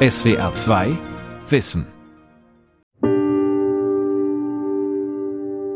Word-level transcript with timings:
SWR 0.00 0.54
2 0.54 0.96
Wissen. 1.48 1.84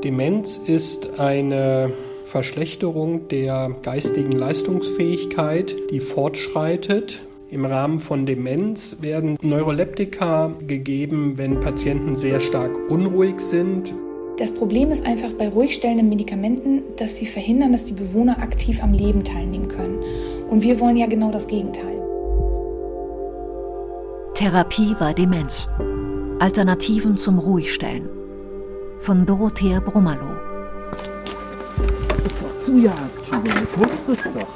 Demenz 0.05 0.59
ist 0.59 1.19
eine 1.19 1.93
Verschlechterung 2.27 3.27
der 3.27 3.75
geistigen 3.83 4.31
Leistungsfähigkeit, 4.31 5.75
die 5.91 5.99
fortschreitet. 5.99 7.21
Im 7.51 7.65
Rahmen 7.65 7.99
von 7.99 8.25
Demenz 8.25 8.99
werden 9.01 9.37
Neuroleptika 9.43 10.55
gegeben, 10.69 11.37
wenn 11.37 11.59
Patienten 11.59 12.15
sehr 12.15 12.39
stark 12.39 12.79
unruhig 12.89 13.41
sind. 13.41 13.93
Das 14.39 14.53
Problem 14.53 14.93
ist 14.93 15.05
einfach 15.05 15.33
bei 15.33 15.49
ruhig 15.49 15.75
stellenden 15.75 16.09
Medikamenten, 16.09 16.85
dass 16.97 17.17
sie 17.17 17.27
verhindern, 17.27 17.73
dass 17.73 17.87
die 17.87 17.95
Bewohner 17.95 18.39
aktiv 18.39 18.85
am 18.85 18.93
Leben 18.93 19.25
teilnehmen 19.25 19.67
können. 19.67 19.99
Und 20.49 20.63
wir 20.63 20.79
wollen 20.79 20.97
ja 20.97 21.07
genau 21.07 21.33
das 21.33 21.49
Gegenteil. 21.49 22.02
Therapie 24.43 24.97
bei 24.99 25.13
Demenz. 25.13 25.69
Alternativen 26.41 27.17
zum 27.17 27.39
Ruhigstellen. 27.39 28.09
Von 28.99 29.25
Dorothea 29.25 29.79
Brummerloh. 29.79 30.35
Das 32.09 32.27
ist 32.27 32.43
doch 32.43 32.59
Zujagdschuhe, 32.59 33.39
ich 33.47 33.79
wusste 33.79 34.13
es 34.15 34.19
doch. 34.35 34.49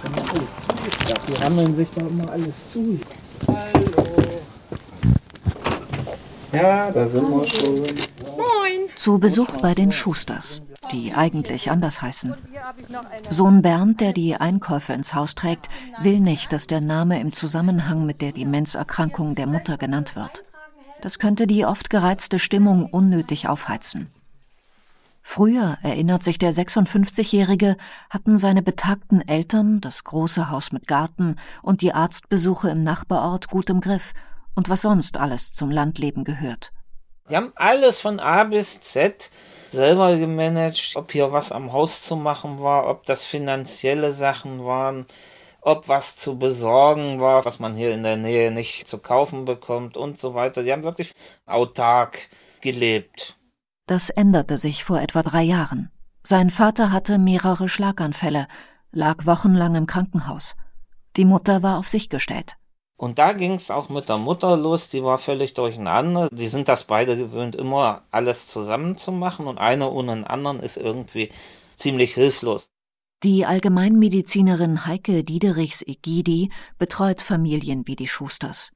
Schon 0.00 0.12
mal 0.12 0.22
alles 0.30 0.50
zugeklappt. 0.68 1.28
Die 1.28 1.42
rammeln 1.42 1.74
sich 1.74 1.88
doch 1.96 2.06
immer 2.08 2.30
alles 2.30 2.54
zu. 2.72 3.00
Hallo. 3.48 3.90
Ja, 6.52 6.92
da 6.92 7.08
sind 7.08 7.28
wir 7.28 7.46
schon. 7.46 7.82
Zu 8.94 9.18
Besuch 9.18 9.56
bei 9.60 9.74
den 9.74 9.90
Schusters, 9.90 10.62
die 10.92 11.14
eigentlich 11.14 11.70
anders 11.70 12.02
heißen. 12.02 12.34
Sohn 13.28 13.62
Bernd, 13.62 14.00
der 14.00 14.12
die 14.12 14.36
Einkäufe 14.36 14.92
ins 14.92 15.14
Haus 15.14 15.34
trägt, 15.34 15.68
will 16.02 16.20
nicht, 16.20 16.52
dass 16.52 16.66
der 16.66 16.80
Name 16.80 17.20
im 17.20 17.32
Zusammenhang 17.32 18.06
mit 18.06 18.20
der 18.20 18.32
Demenzerkrankung 18.32 19.34
der 19.34 19.46
Mutter 19.46 19.76
genannt 19.78 20.16
wird. 20.16 20.42
Das 21.00 21.18
könnte 21.18 21.46
die 21.46 21.64
oft 21.64 21.90
gereizte 21.90 22.38
Stimmung 22.38 22.84
unnötig 22.84 23.48
aufheizen. 23.48 24.10
Früher, 25.22 25.78
erinnert 25.82 26.22
sich 26.22 26.38
der 26.38 26.52
56-Jährige, 26.52 27.76
hatten 28.08 28.36
seine 28.36 28.62
betagten 28.62 29.26
Eltern 29.26 29.80
das 29.80 30.04
große 30.04 30.50
Haus 30.50 30.72
mit 30.72 30.86
Garten 30.86 31.36
und 31.62 31.82
die 31.82 31.92
Arztbesuche 31.92 32.70
im 32.70 32.82
Nachbarort 32.82 33.48
gut 33.48 33.70
im 33.70 33.80
Griff 33.80 34.12
und 34.54 34.68
was 34.68 34.82
sonst 34.82 35.16
alles 35.16 35.52
zum 35.52 35.70
Landleben 35.70 36.24
gehört. 36.24 36.72
Die 37.28 37.36
haben 37.36 37.52
alles 37.54 38.00
von 38.00 38.18
A 38.18 38.44
bis 38.44 38.80
Z 38.80 39.30
selber 39.70 40.16
gemanagt, 40.16 40.92
ob 40.96 41.12
hier 41.12 41.32
was 41.32 41.52
am 41.52 41.72
Haus 41.72 42.02
zu 42.02 42.16
machen 42.16 42.60
war, 42.60 42.88
ob 42.88 43.04
das 43.06 43.24
finanzielle 43.24 44.12
Sachen 44.12 44.64
waren, 44.64 45.06
ob 45.60 45.88
was 45.88 46.16
zu 46.16 46.38
besorgen 46.38 47.20
war, 47.20 47.44
was 47.44 47.58
man 47.58 47.76
hier 47.76 47.92
in 47.92 48.02
der 48.02 48.16
Nähe 48.16 48.50
nicht 48.50 48.86
zu 48.86 48.98
kaufen 48.98 49.44
bekommt 49.44 49.96
und 49.96 50.18
so 50.18 50.34
weiter. 50.34 50.62
Die 50.62 50.72
haben 50.72 50.84
wirklich 50.84 51.12
autark 51.46 52.28
gelebt. 52.60 53.36
Das 53.86 54.10
änderte 54.10 54.58
sich 54.58 54.84
vor 54.84 55.00
etwa 55.00 55.22
drei 55.22 55.42
Jahren. 55.42 55.90
Sein 56.22 56.50
Vater 56.50 56.92
hatte 56.92 57.18
mehrere 57.18 57.68
Schlaganfälle, 57.68 58.46
lag 58.92 59.26
wochenlang 59.26 59.74
im 59.74 59.86
Krankenhaus. 59.86 60.54
Die 61.16 61.24
Mutter 61.24 61.62
war 61.62 61.78
auf 61.78 61.88
sich 61.88 62.08
gestellt. 62.08 62.56
Und 63.00 63.18
da 63.18 63.32
ging 63.32 63.54
es 63.54 63.70
auch 63.70 63.88
mit 63.88 64.10
der 64.10 64.18
Mutter 64.18 64.58
los, 64.58 64.90
die 64.90 65.02
war 65.02 65.16
völlig 65.16 65.54
durcheinander. 65.54 66.28
Die 66.30 66.48
sind 66.48 66.68
das 66.68 66.84
beide 66.84 67.16
gewöhnt, 67.16 67.56
immer 67.56 68.02
alles 68.10 68.46
zusammen 68.48 68.98
zu 68.98 69.10
machen 69.10 69.46
und 69.46 69.56
einer 69.56 69.90
ohne 69.90 70.16
den 70.16 70.24
anderen 70.24 70.60
ist 70.60 70.76
irgendwie 70.76 71.30
ziemlich 71.76 72.12
hilflos. 72.12 72.68
Die 73.22 73.46
Allgemeinmedizinerin 73.46 74.84
Heike 74.84 75.24
Diederichs-Egidi 75.24 76.50
betreut 76.76 77.22
Familien 77.22 77.86
wie 77.86 77.96
die 77.96 78.06
Schusters. 78.06 78.70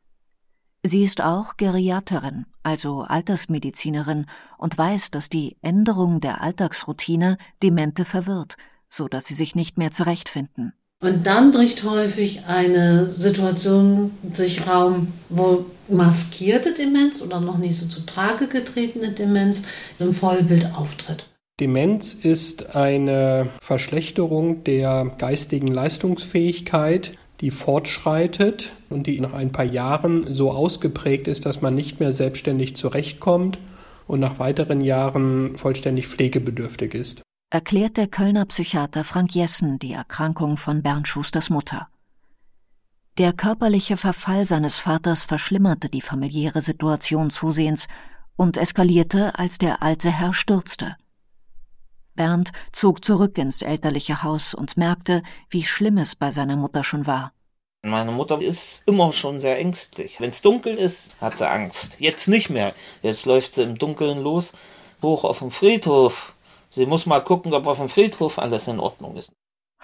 Sie 0.83 1.05
ist 1.05 1.21
auch 1.21 1.59
Geriaterin, 1.59 2.47
also 2.63 3.03
Altersmedizinerin, 3.03 4.25
und 4.57 4.79
weiß, 4.79 5.11
dass 5.11 5.29
die 5.29 5.59
Änderung 5.61 6.23
der 6.23 6.41
Alltagsroutine 6.41 7.37
Demente 7.63 8.07
verwirrt, 8.07 8.57
so 8.89 9.07
dass 9.07 9.27
sie 9.27 9.35
sich 9.35 9.55
nicht 9.55 9.77
mehr 9.77 9.91
zurechtfinden. 9.91 10.73
Und 11.03 11.27
dann 11.27 11.53
bricht 11.53 11.85
häufig 11.85 12.47
eine 12.47 13.13
Situation 13.15 14.13
sich 14.33 14.67
Raum, 14.67 15.09
wo 15.29 15.67
maskierte 15.89 16.73
Demenz 16.73 17.21
oder 17.21 17.41
noch 17.41 17.59
nicht 17.59 17.77
so 17.77 17.87
zu 17.87 18.07
Trage 18.07 18.47
getretene 18.47 19.11
Demenz 19.11 19.65
im 19.99 20.15
Vollbild 20.15 20.75
auftritt. 20.75 21.27
Demenz 21.61 22.15
ist 22.15 22.75
eine 22.75 23.49
Verschlechterung 23.61 24.65
der 24.65 25.13
geistigen 25.19 25.69
Leistungsfähigkeit, 25.69 27.13
die 27.43 27.51
fortschreitet 27.51 28.71
und 28.89 29.07
die 29.07 29.21
nach 29.21 29.35
ein 29.35 29.53
paar 29.53 29.67
Jahren 29.67 30.35
so 30.35 30.53
ausgeprägt 30.53 31.29
ist, 31.29 31.45
dass 31.45 31.61
man 31.61 31.75
nicht 31.75 32.01
mehr 32.01 32.13
selbstständig 32.13 32.77
zurechtkommt 32.77 33.59
und 34.07 34.21
nach 34.21 34.39
weiteren 34.39 34.81
Jahren 34.81 35.57
vollständig 35.57 36.09
pflegebedürftig 36.09 36.95
ist 36.95 37.24
erklärt 37.55 37.99
der 37.99 38.09
Kölner 38.09 38.47
Psychiater 38.47 39.05
Frank 39.05 39.33
Jessen 39.33 39.79
die 39.79 39.93
Erkrankung 39.93 40.57
von 40.57 40.83
Bernd 40.83 41.07
Schusters 41.07 41.51
Mutter. 41.51 41.87
Der 43.17 43.33
körperliche 43.33 43.97
Verfall 43.97 44.45
seines 44.45 44.81
Vaters 44.81 45.23
verschlimmerte 45.23 45.89
die 45.89 46.01
familiäre 46.01 46.61
Situation 46.61 47.31
zusehends 47.31 47.87
und 48.35 48.57
eskalierte, 48.57 49.39
als 49.39 49.59
der 49.59 49.85
alte 49.85 50.11
Herr 50.11 50.33
stürzte. 50.33 50.97
Bernd 52.17 52.51
zog 52.73 53.05
zurück 53.05 53.39
ins 53.39 53.63
elterliche 53.63 54.25
Haus 54.25 54.55
und 54.55 54.77
merkte, 54.77 55.23
wie 55.49 55.63
schlimm 55.63 55.99
es 55.99 56.17
bei 56.17 56.33
seiner 56.33 56.57
Mutter 56.57 56.83
schon 56.83 57.07
war. 57.07 57.35
Meine 57.83 58.11
Mutter 58.11 58.43
ist 58.43 58.83
immer 58.87 59.13
schon 59.13 59.39
sehr 59.39 59.61
ängstlich. 59.61 60.19
Wenn 60.19 60.31
es 60.31 60.43
dunkel 60.43 60.75
ist, 60.75 61.15
hat 61.21 61.39
sie 61.39 61.49
Angst. 61.49 62.01
Jetzt 62.01 62.27
nicht 62.27 62.51
mehr. 62.51 62.75
Jetzt 63.03 63.27
läuft 63.27 63.55
sie 63.55 63.63
im 63.63 63.79
Dunkeln 63.79 64.19
los, 64.25 64.55
hoch 65.03 65.23
auf 65.23 65.39
dem 65.39 65.53
Friedhof, 65.53 66.34
Sie 66.75 66.87
muss 66.87 67.07
mal 67.07 67.21
gucken, 67.21 67.55
ob 67.55 67.69
auf 67.69 67.79
dem 67.79 67.89
Friedhof 67.89 68.37
alles 68.37 68.67
in 68.67 68.81
Ordnung 68.81 69.15
ist. 69.15 69.33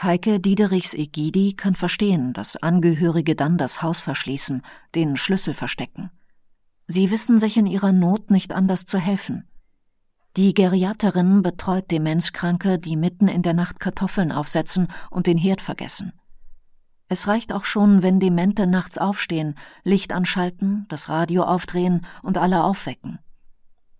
Heike 0.02 0.40
Diederichs 0.40 0.92
Egidi 0.92 1.52
kann 1.52 1.76
verstehen, 1.76 2.32
dass 2.32 2.56
Angehörige 2.56 3.36
dann 3.36 3.58
das 3.58 3.80
Haus 3.80 4.00
verschließen, 4.00 4.62
den 4.96 5.16
Schlüssel 5.16 5.54
verstecken. 5.54 6.10
Sie 6.88 7.12
wissen 7.12 7.38
sich 7.38 7.56
in 7.56 7.66
ihrer 7.66 7.92
Not 7.92 8.32
nicht 8.32 8.52
anders 8.52 8.86
zu 8.86 8.98
helfen. 8.98 9.48
Die 10.36 10.52
Geriaterin 10.52 11.42
betreut 11.42 11.92
Demenzkranke, 11.92 12.80
die 12.80 12.96
mitten 12.96 13.28
in 13.28 13.42
der 13.42 13.54
Nacht 13.54 13.78
Kartoffeln 13.78 14.32
aufsetzen 14.32 14.88
und 15.10 15.28
den 15.28 15.38
Herd 15.38 15.60
vergessen. 15.60 16.12
Es 17.06 17.28
reicht 17.28 17.52
auch 17.52 17.64
schon, 17.64 18.02
wenn 18.02 18.18
Demente 18.18 18.66
nachts 18.66 18.98
aufstehen, 18.98 19.54
Licht 19.84 20.12
anschalten, 20.12 20.86
das 20.88 21.08
Radio 21.08 21.44
aufdrehen 21.44 22.04
und 22.22 22.36
alle 22.36 22.64
aufwecken. 22.64 23.20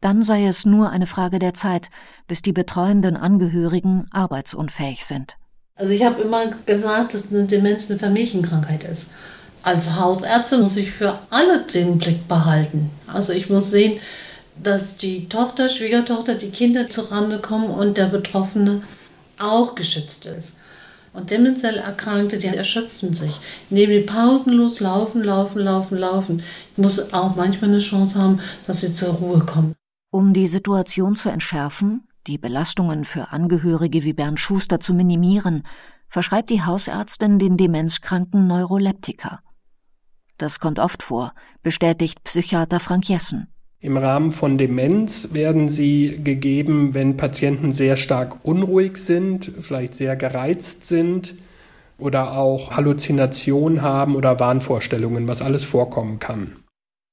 Dann 0.00 0.22
sei 0.22 0.46
es 0.46 0.64
nur 0.64 0.90
eine 0.90 1.06
Frage 1.06 1.38
der 1.38 1.52
Zeit, 1.52 1.88
bis 2.26 2.40
die 2.42 2.52
betreuenden 2.52 3.16
Angehörigen 3.16 4.06
arbeitsunfähig 4.10 5.04
sind. 5.04 5.36
Also 5.74 5.92
ich 5.92 6.04
habe 6.04 6.22
immer 6.22 6.46
gesagt, 6.66 7.14
dass 7.14 7.30
eine 7.30 7.44
Demenz 7.44 7.90
eine 7.90 7.98
Familienkrankheit 7.98 8.84
ist. 8.84 9.10
Als 9.62 9.94
Hausärztin 9.94 10.62
muss 10.62 10.76
ich 10.76 10.90
für 10.90 11.18
alle 11.28 11.64
den 11.64 11.98
Blick 11.98 12.26
behalten. 12.28 12.90
Also 13.06 13.32
ich 13.32 13.50
muss 13.50 13.70
sehen, 13.70 14.00
dass 14.62 14.96
die 14.96 15.28
Tochter, 15.28 15.68
Schwiegertochter, 15.68 16.34
die 16.34 16.50
Kinder 16.50 16.88
zurande 16.88 17.38
kommen 17.38 17.70
und 17.70 17.96
der 17.96 18.06
Betroffene 18.06 18.82
auch 19.38 19.74
geschützt 19.74 20.26
ist. 20.26 20.56
Und 21.12 21.30
demenziell 21.30 21.76
Erkrankte, 21.76 22.38
die 22.38 22.46
erschöpfen 22.46 23.14
sich. 23.14 23.40
Indem 23.68 23.90
die 23.90 24.00
pausenlos 24.00 24.80
laufen, 24.80 25.22
laufen, 25.22 25.60
laufen, 25.60 25.98
laufen. 25.98 26.42
Ich 26.72 26.78
muss 26.78 27.12
auch 27.12 27.34
manchmal 27.36 27.70
eine 27.70 27.80
Chance 27.80 28.18
haben, 28.18 28.40
dass 28.66 28.80
sie 28.80 28.94
zur 28.94 29.14
Ruhe 29.14 29.40
kommen. 29.40 29.74
Um 30.12 30.32
die 30.32 30.48
Situation 30.48 31.14
zu 31.14 31.28
entschärfen, 31.28 32.08
die 32.26 32.36
Belastungen 32.36 33.04
für 33.04 33.30
Angehörige 33.30 34.02
wie 34.02 34.12
Bernd 34.12 34.40
Schuster 34.40 34.80
zu 34.80 34.92
minimieren, 34.92 35.62
verschreibt 36.08 36.50
die 36.50 36.62
Hausärztin 36.62 37.38
den 37.38 37.56
Demenzkranken 37.56 38.48
Neuroleptika. 38.48 39.38
Das 40.36 40.58
kommt 40.58 40.80
oft 40.80 41.04
vor, 41.04 41.32
bestätigt 41.62 42.24
Psychiater 42.24 42.80
Frank 42.80 43.08
Jessen. 43.08 43.46
Im 43.78 43.96
Rahmen 43.96 44.32
von 44.32 44.58
Demenz 44.58 45.28
werden 45.32 45.68
sie 45.68 46.20
gegeben, 46.24 46.92
wenn 46.92 47.16
Patienten 47.16 47.70
sehr 47.70 47.96
stark 47.96 48.44
unruhig 48.44 48.96
sind, 48.96 49.52
vielleicht 49.60 49.94
sehr 49.94 50.16
gereizt 50.16 50.88
sind 50.88 51.36
oder 51.98 52.36
auch 52.36 52.72
Halluzinationen 52.72 53.82
haben 53.82 54.16
oder 54.16 54.40
Wahnvorstellungen, 54.40 55.28
was 55.28 55.40
alles 55.40 55.64
vorkommen 55.64 56.18
kann. 56.18 56.56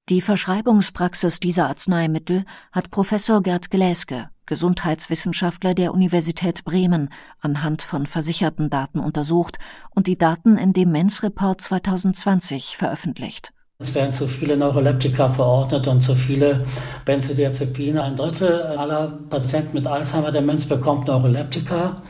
Die 0.10 0.22
Verschreibungspraxis 0.22 1.42
dieser 1.42 1.68
Arzneimittel 1.68 2.46
hat 2.72 2.92
Professor 2.92 3.44
Gerd 3.44 3.70
Gläske, 3.70 4.30
Gesundheitswissenschaftler 4.46 5.74
der 5.74 5.94
Universität 5.94 6.64
Bremen, 6.64 7.10
anhand 7.42 7.82
von 7.82 8.06
versicherten 8.06 8.70
Daten 8.70 9.02
untersucht 9.02 9.58
und 9.94 10.08
die 10.08 10.18
Daten 10.18 10.58
in 10.58 10.72
dem 10.72 10.94
Demenzreport 10.94 11.60
2020 11.60 12.78
veröffentlicht. 12.78 13.52
Es 13.80 13.94
werden 13.94 14.14
zu 14.14 14.30
viele 14.30 14.56
Neuroleptika 14.56 15.28
verordnet 15.28 15.90
und 15.90 16.00
zu 16.00 16.16
viele 16.16 16.66
Benzodiazepine. 17.04 18.02
Ein 18.02 18.16
Drittel 18.16 18.62
aller 18.62 19.10
Patienten 19.30 19.74
mit 19.74 19.88
Alzheimer-Demenz 19.88 20.68
bekommt 20.68 21.08
Neuroleptika. 21.08 22.02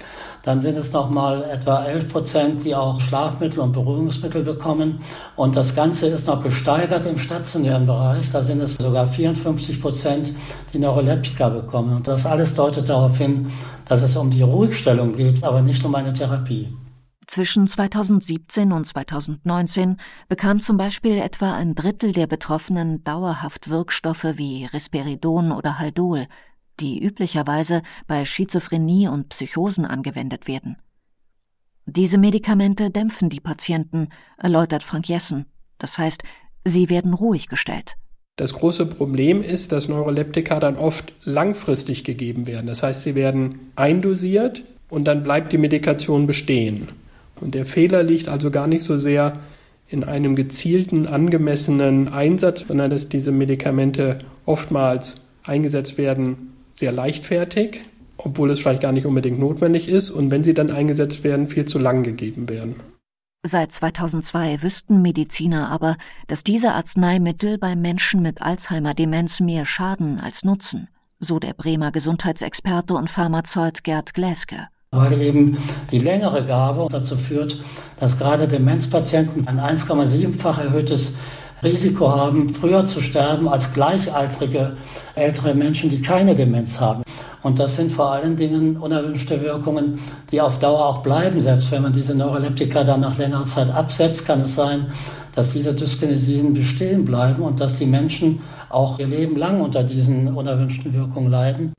Dann 0.47 0.61
sind 0.61 0.77
es 0.77 0.94
nochmal 0.94 1.44
etwa 1.44 1.83
11 1.83 2.07
Prozent, 2.07 2.63
die 2.63 2.73
auch 2.73 3.01
Schlafmittel 3.01 3.59
und 3.59 3.73
Beruhigungsmittel 3.73 4.44
bekommen. 4.44 5.01
Und 5.35 5.57
das 5.57 5.75
Ganze 5.75 6.07
ist 6.07 6.25
noch 6.25 6.41
gesteigert 6.41 7.05
im 7.05 7.17
stationären 7.17 7.85
Bereich. 7.85 8.31
Da 8.31 8.41
sind 8.41 8.61
es 8.61 8.75
sogar 8.75 9.07
54 9.07 9.81
Prozent, 9.81 10.33
die 10.71 10.79
Neuroleptika 10.79 11.49
bekommen. 11.49 11.97
Und 11.97 12.07
das 12.07 12.25
alles 12.25 12.53
deutet 12.53 12.88
darauf 12.88 13.17
hin, 13.17 13.51
dass 13.89 14.03
es 14.03 14.15
um 14.15 14.31
die 14.31 14.41
Ruhigstellung 14.41 15.17
geht, 15.17 15.44
aber 15.44 15.61
nicht 15.61 15.83
um 15.83 15.94
eine 15.95 16.13
Therapie. 16.13 16.69
Zwischen 17.27 17.67
2017 17.67 18.71
und 18.71 18.85
2019 18.85 19.97
bekam 20.29 20.61
zum 20.61 20.77
Beispiel 20.77 21.17
etwa 21.17 21.57
ein 21.57 21.75
Drittel 21.75 22.13
der 22.13 22.25
Betroffenen 22.25 23.03
dauerhaft 23.03 23.69
Wirkstoffe 23.69 24.23
wie 24.38 24.63
Risperidon 24.63 25.51
oder 25.51 25.77
Haldol, 25.77 26.27
die 26.79 27.03
üblicherweise 27.03 27.81
bei 28.07 28.25
Schizophrenie 28.25 29.07
und 29.07 29.29
Psychosen 29.29 29.85
angewendet 29.85 30.47
werden. 30.47 30.77
Diese 31.85 32.18
Medikamente 32.18 32.89
dämpfen 32.89 33.29
die 33.29 33.39
Patienten, 33.39 34.09
erläutert 34.38 34.83
Frank 34.83 35.07
Jessen. 35.07 35.45
Das 35.77 35.97
heißt, 35.97 36.24
sie 36.65 36.89
werden 36.89 37.13
ruhig 37.13 37.47
gestellt. 37.47 37.95
Das 38.35 38.53
große 38.53 38.85
Problem 38.85 39.41
ist, 39.41 39.71
dass 39.71 39.88
Neuroleptika 39.88 40.59
dann 40.59 40.75
oft 40.75 41.13
langfristig 41.24 42.03
gegeben 42.03 42.45
werden. 42.45 42.68
Das 42.68 42.83
heißt, 42.83 43.03
sie 43.03 43.15
werden 43.15 43.71
eindosiert 43.75 44.63
und 44.89 45.06
dann 45.06 45.24
bleibt 45.24 45.53
die 45.53 45.57
Medikation 45.57 46.27
bestehen. 46.27 46.89
Und 47.39 47.56
der 47.56 47.65
Fehler 47.65 48.03
liegt 48.03 48.27
also 48.27 48.51
gar 48.51 48.68
nicht 48.68 48.83
so 48.83 48.97
sehr 48.97 49.33
in 49.88 50.03
einem 50.03 50.35
gezielten, 50.35 51.07
angemessenen 51.07 52.09
Einsatz, 52.09 52.65
sondern 52.68 52.91
dass 52.91 53.09
diese 53.09 53.31
Medikamente 53.31 54.19
oftmals 54.45 55.21
eingesetzt 55.44 55.97
werden, 55.97 56.53
sehr 56.77 56.91
leichtfertig, 56.91 57.81
obwohl 58.18 58.51
es 58.51 58.59
vielleicht 58.59 58.81
gar 58.81 58.91
nicht 58.91 59.06
unbedingt 59.06 59.39
notwendig 59.39 59.89
ist 59.89 60.09
und 60.09 60.31
wenn 60.31 60.44
sie 60.44 60.53
dann 60.53 60.71
eingesetzt 60.71 61.24
werden, 61.24 61.47
viel 61.47 61.65
zu 61.65 61.79
lang 61.79 62.03
gegeben 62.03 62.50
werden. 62.50 62.75
Seit 63.44 63.71
2002 63.71 64.63
wüssten 64.63 65.01
Mediziner 65.01 65.69
aber, 65.69 65.95
dass 66.27 66.44
diese 66.44 66.74
Arzneimittel 66.74 67.57
bei 67.57 67.75
Menschen 67.75 68.21
mit 68.21 68.41
Alzheimer-Demenz 68.41 69.39
mehr 69.39 69.65
schaden 69.65 70.19
als 70.19 70.44
nutzen, 70.44 70.89
so 71.19 71.39
der 71.39 71.53
Bremer 71.53 71.91
Gesundheitsexperte 71.91 72.94
und 72.94 73.09
Pharmazeut 73.09 73.83
Gerd 73.83 74.13
Gläske 74.13 74.68
weil 74.91 75.21
eben 75.21 75.57
die 75.91 76.00
längere 76.00 76.45
Gabe 76.45 76.88
dazu 76.89 77.18
führt, 77.18 77.62
dass 78.00 78.18
gerade 78.18 78.47
Demenzpatienten 78.47 79.47
ein 79.47 79.59
1,7-fach 79.59 80.59
erhöhtes 80.59 81.13
Risiko 81.63 82.09
haben, 82.09 82.50
früher 82.50 82.86
zu 82.86 83.01
sterben 83.01 83.48
als 83.48 83.74
gleichaltrige 83.74 84.77
ältere 85.15 85.56
Menschen, 85.56 85.89
die 85.89 86.01
keine 86.01 86.36
Demenz 86.36 86.80
haben. 86.80 87.04
Und 87.44 87.59
das 87.59 87.75
sind 87.75 87.92
vor 87.92 88.12
allen 88.12 88.36
Dingen 88.36 88.77
unerwünschte 88.77 89.42
Wirkungen, 89.42 90.00
die 90.31 90.42
auf 90.42 90.59
Dauer 90.59 90.86
auch 90.86 91.01
bleiben. 91.01 91.39
Selbst 91.42 91.71
wenn 91.71 91.81
man 91.81 91.94
diese 91.94 92.13
Neuroleptika 92.13 92.83
dann 92.83 93.01
nach 93.01 93.18
längerer 93.18 93.45
Zeit 93.45 93.71
absetzt, 93.71 94.25
kann 94.25 94.42
es 94.42 94.56
sein, 94.56 94.92
dass 95.33 95.54
diese 95.54 95.74
Dyskinesien 95.74 96.54
bestehen 96.54 97.06
bleiben 97.06 97.44
und 97.44 97.60
dass 97.60 97.77
die 97.77 97.86
Menschen 97.86 98.42
auch 98.69 99.00
ihr 99.00 99.07
Leben 99.07 99.36
lang 99.36 99.62
unter 99.62 99.83
diesen 99.83 100.36
unerwünschten 100.36 100.94
Wirkungen 100.94 101.30
leiden. 101.30 101.74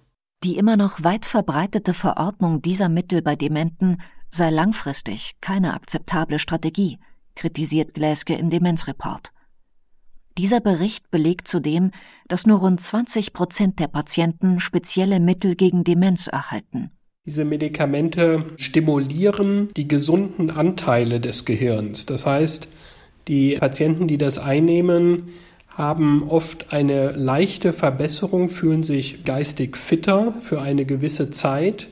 Die 0.45 0.57
immer 0.57 0.77
noch 0.77 1.03
weit 1.03 1.25
verbreitete 1.25 1.93
Verordnung 1.93 2.63
dieser 2.63 2.89
Mittel 2.89 3.23
bei 3.23 3.35
Dementen 3.35 3.99
sei 4.31 4.51
langfristig 4.51 5.35
keine 5.41 5.75
akzeptable 5.75 6.39
Strategie, 6.39 6.99
kritisiert 7.35 7.95
Gläske 7.95 8.35
im 8.35 8.49
Demenzreport. 8.49 9.33
Dieser 10.38 10.61
Bericht 10.61 11.11
belegt 11.11 11.49
zudem, 11.49 11.90
dass 12.29 12.46
nur 12.46 12.61
rund 12.61 12.81
20 12.81 13.32
Prozent 13.32 13.81
der 13.81 13.88
Patienten 13.88 14.61
spezielle 14.61 15.19
Mittel 15.19 15.56
gegen 15.56 15.82
Demenz 15.82 16.29
erhalten. 16.29 16.93
Diese 17.26 17.44
Medikamente 17.44 18.44
stimulieren 18.56 19.70
die 19.76 19.88
gesunden 19.88 20.52
Anteile 20.52 21.19
des 21.19 21.44
Gehirns. 21.44 22.06
Das 22.06 22.25
heißt, 22.25 22.69
die 23.26 23.56
Patienten, 23.56 24.06
die 24.06 24.17
das 24.17 24.38
einnehmen, 24.38 25.31
haben 25.67 26.23
oft 26.29 26.73
eine 26.73 27.11
leichte 27.11 27.73
Verbesserung, 27.73 28.49
fühlen 28.49 28.85
sich 28.85 29.25
geistig 29.25 29.76
fitter 29.76 30.32
für 30.40 30.62
eine 30.62 30.85
gewisse 30.85 31.31
Zeit. 31.31 31.88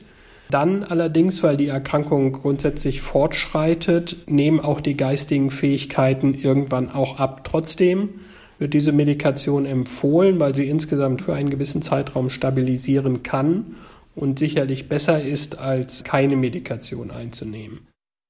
Dann 0.49 0.85
allerdings, 0.85 1.43
weil 1.43 1.57
die 1.57 1.67
Erkrankung 1.67 2.31
grundsätzlich 2.31 3.01
fortschreitet, 3.01 4.15
nehmen 4.27 4.61
auch 4.61 4.79
die 4.79 4.95
geistigen 4.95 5.51
Fähigkeiten 5.51 6.33
irgendwann 6.33 6.89
auch 6.89 7.19
ab. 7.19 7.43
Trotzdem 7.43 8.21
wird 8.59 8.73
diese 8.73 8.91
Medikation 8.91 9.65
empfohlen, 9.65 10.39
weil 10.39 10.55
sie 10.55 10.67
insgesamt 10.67 11.21
für 11.21 11.33
einen 11.33 11.49
gewissen 11.49 11.81
Zeitraum 11.81 12.29
stabilisieren 12.29 13.23
kann 13.23 13.75
und 14.15 14.39
sicherlich 14.39 14.89
besser 14.89 15.21
ist, 15.21 15.59
als 15.59 16.03
keine 16.03 16.35
Medikation 16.35 17.11
einzunehmen. 17.11 17.87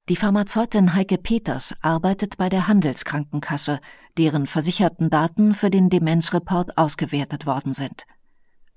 Die 0.10 0.16
Pharmazeutin 0.16 0.94
Heike 0.94 1.18
Peters 1.18 1.76
arbeitet 1.82 2.38
bei 2.38 2.48
der 2.48 2.68
Handelskrankenkasse, 2.68 3.80
deren 4.18 4.48
versicherten 4.48 5.10
Daten 5.10 5.54
für 5.54 5.70
den 5.70 5.90
Demenzreport 5.90 6.78
ausgewertet 6.78 7.46
worden 7.46 7.74
sind. 7.74 8.06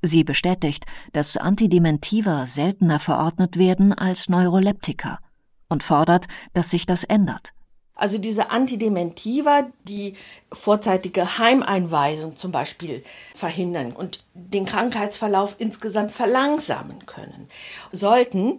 Sie 0.02 0.24
bestätigt, 0.24 0.86
dass 1.12 1.36
Antidementiva 1.36 2.46
seltener 2.46 2.98
verordnet 2.98 3.58
werden 3.58 3.92
als 3.92 4.28
Neuroleptika 4.28 5.20
und 5.68 5.82
fordert, 5.82 6.26
dass 6.52 6.70
sich 6.70 6.86
das 6.86 7.04
ändert. 7.04 7.52
Also 8.00 8.16
diese 8.16 8.50
Antidementiva, 8.50 9.68
die 9.86 10.14
vorzeitige 10.50 11.36
Heimeinweisung 11.36 12.34
zum 12.34 12.50
Beispiel 12.50 13.04
verhindern 13.34 13.92
und 13.92 14.20
den 14.32 14.64
Krankheitsverlauf 14.64 15.56
insgesamt 15.58 16.10
verlangsamen 16.10 17.04
können, 17.04 17.50
sollten 17.92 18.58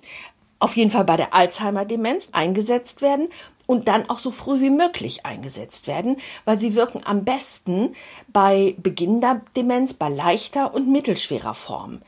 auf 0.60 0.76
jeden 0.76 0.92
Fall 0.92 1.06
bei 1.06 1.18
der 1.18 1.34
Alzheimer-Demenz 1.34 2.30
eingesetzt 2.34 3.02
werden 3.02 3.30
und 3.66 3.88
dann 3.88 4.08
auch 4.12 4.20
so 4.20 4.30
früh 4.30 4.62
wie 4.62 4.70
möglich 4.70 5.26
eingesetzt 5.26 5.88
werden, 5.88 6.18
weil 6.46 6.60
sie 6.60 6.76
wirken 6.76 7.02
am 7.04 7.26
besten 7.26 7.96
bei 8.28 8.76
beginnender 8.78 9.42
Demenz, 9.56 9.96
bei 9.96 10.10
leichter 10.10 10.72
und 10.76 10.88
mittelschwerer 10.88 11.56
Form. 11.56 12.04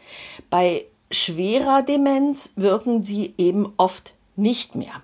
Bei 0.52 0.86
schwerer 1.10 1.82
Demenz 1.82 2.54
wirken 2.58 3.02
sie 3.02 3.34
eben 3.40 3.74
oft 3.78 4.14
nicht 4.36 4.76
mehr. 4.76 5.02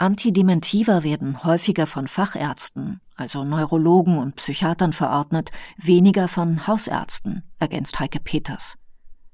Antidementiva 0.00 1.04
werden 1.04 1.44
häufiger 1.44 1.86
von 1.86 2.08
Fachärzten, 2.08 3.02
also 3.16 3.44
Neurologen 3.44 4.16
und 4.16 4.36
Psychiatern 4.36 4.94
verordnet, 4.94 5.50
weniger 5.76 6.26
von 6.26 6.66
Hausärzten, 6.66 7.42
ergänzt 7.58 8.00
Heike 8.00 8.18
Peters. 8.18 8.76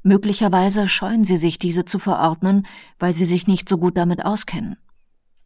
Möglicherweise 0.03 0.89
scheuen 0.89 1.25
sie 1.25 1.37
sich, 1.37 1.61
diese 1.61 1.85
zu 1.85 2.01
verordnen, 2.01 2.67
weil 2.99 3.13
sie 3.13 3.27
sich 3.27 3.47
nicht 3.47 3.69
so 3.69 3.79
gut 3.79 3.97
damit 3.97 4.25
auskennen. 4.25 4.77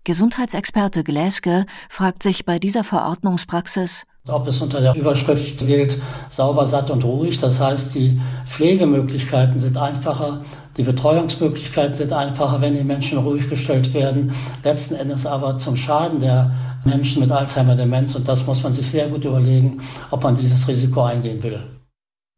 Gesundheitsexperte 0.04 1.04
Gläske 1.04 1.66
fragt 1.90 2.22
sich 2.22 2.46
bei 2.46 2.58
dieser 2.58 2.82
Verordnungspraxis, 2.82 4.06
ob 4.26 4.46
es 4.46 4.60
unter 4.60 4.80
der 4.80 4.94
Überschrift 4.94 5.58
gilt, 5.58 6.00
sauber, 6.28 6.66
satt 6.66 6.90
und 6.90 7.04
ruhig. 7.04 7.38
Das 7.40 7.58
heißt, 7.58 7.94
die 7.94 8.20
Pflegemöglichkeiten 8.46 9.58
sind 9.58 9.76
einfacher, 9.76 10.44
die 10.76 10.82
Betreuungsmöglichkeiten 10.82 11.94
sind 11.94 12.12
einfacher, 12.12 12.60
wenn 12.60 12.74
die 12.74 12.84
Menschen 12.84 13.18
ruhig 13.18 13.48
gestellt 13.48 13.92
werden. 13.92 14.32
Letzten 14.62 14.94
Endes 14.94 15.26
aber 15.26 15.56
zum 15.56 15.76
Schaden 15.76 16.20
der 16.20 16.52
Menschen 16.84 17.20
mit 17.20 17.30
Alzheimer-Demenz. 17.30 18.14
Und 18.14 18.28
das 18.28 18.46
muss 18.46 18.62
man 18.62 18.72
sich 18.72 18.88
sehr 18.88 19.08
gut 19.08 19.24
überlegen, 19.24 19.80
ob 20.10 20.22
man 20.22 20.34
dieses 20.34 20.66
Risiko 20.68 21.02
eingehen 21.02 21.42
will. 21.42 21.62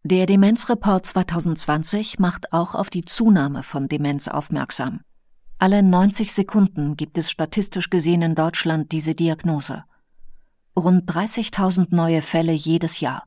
Der 0.04 0.26
Demenzreport 0.26 1.06
2020 1.06 2.18
macht 2.18 2.52
auch 2.52 2.74
auf 2.74 2.90
die 2.90 3.04
Zunahme 3.04 3.62
von 3.62 3.86
Demenz 3.86 4.26
aufmerksam. 4.26 5.00
Alle 5.58 5.82
90 5.82 6.32
Sekunden 6.32 6.96
gibt 6.96 7.18
es 7.18 7.30
statistisch 7.30 7.88
gesehen 7.88 8.22
in 8.22 8.34
Deutschland 8.34 8.90
diese 8.90 9.14
Diagnose. 9.14 9.84
Rund 10.76 11.08
30.000 11.08 11.94
neue 11.94 12.22
Fälle 12.22 12.52
jedes 12.52 12.98
Jahr. 12.98 13.24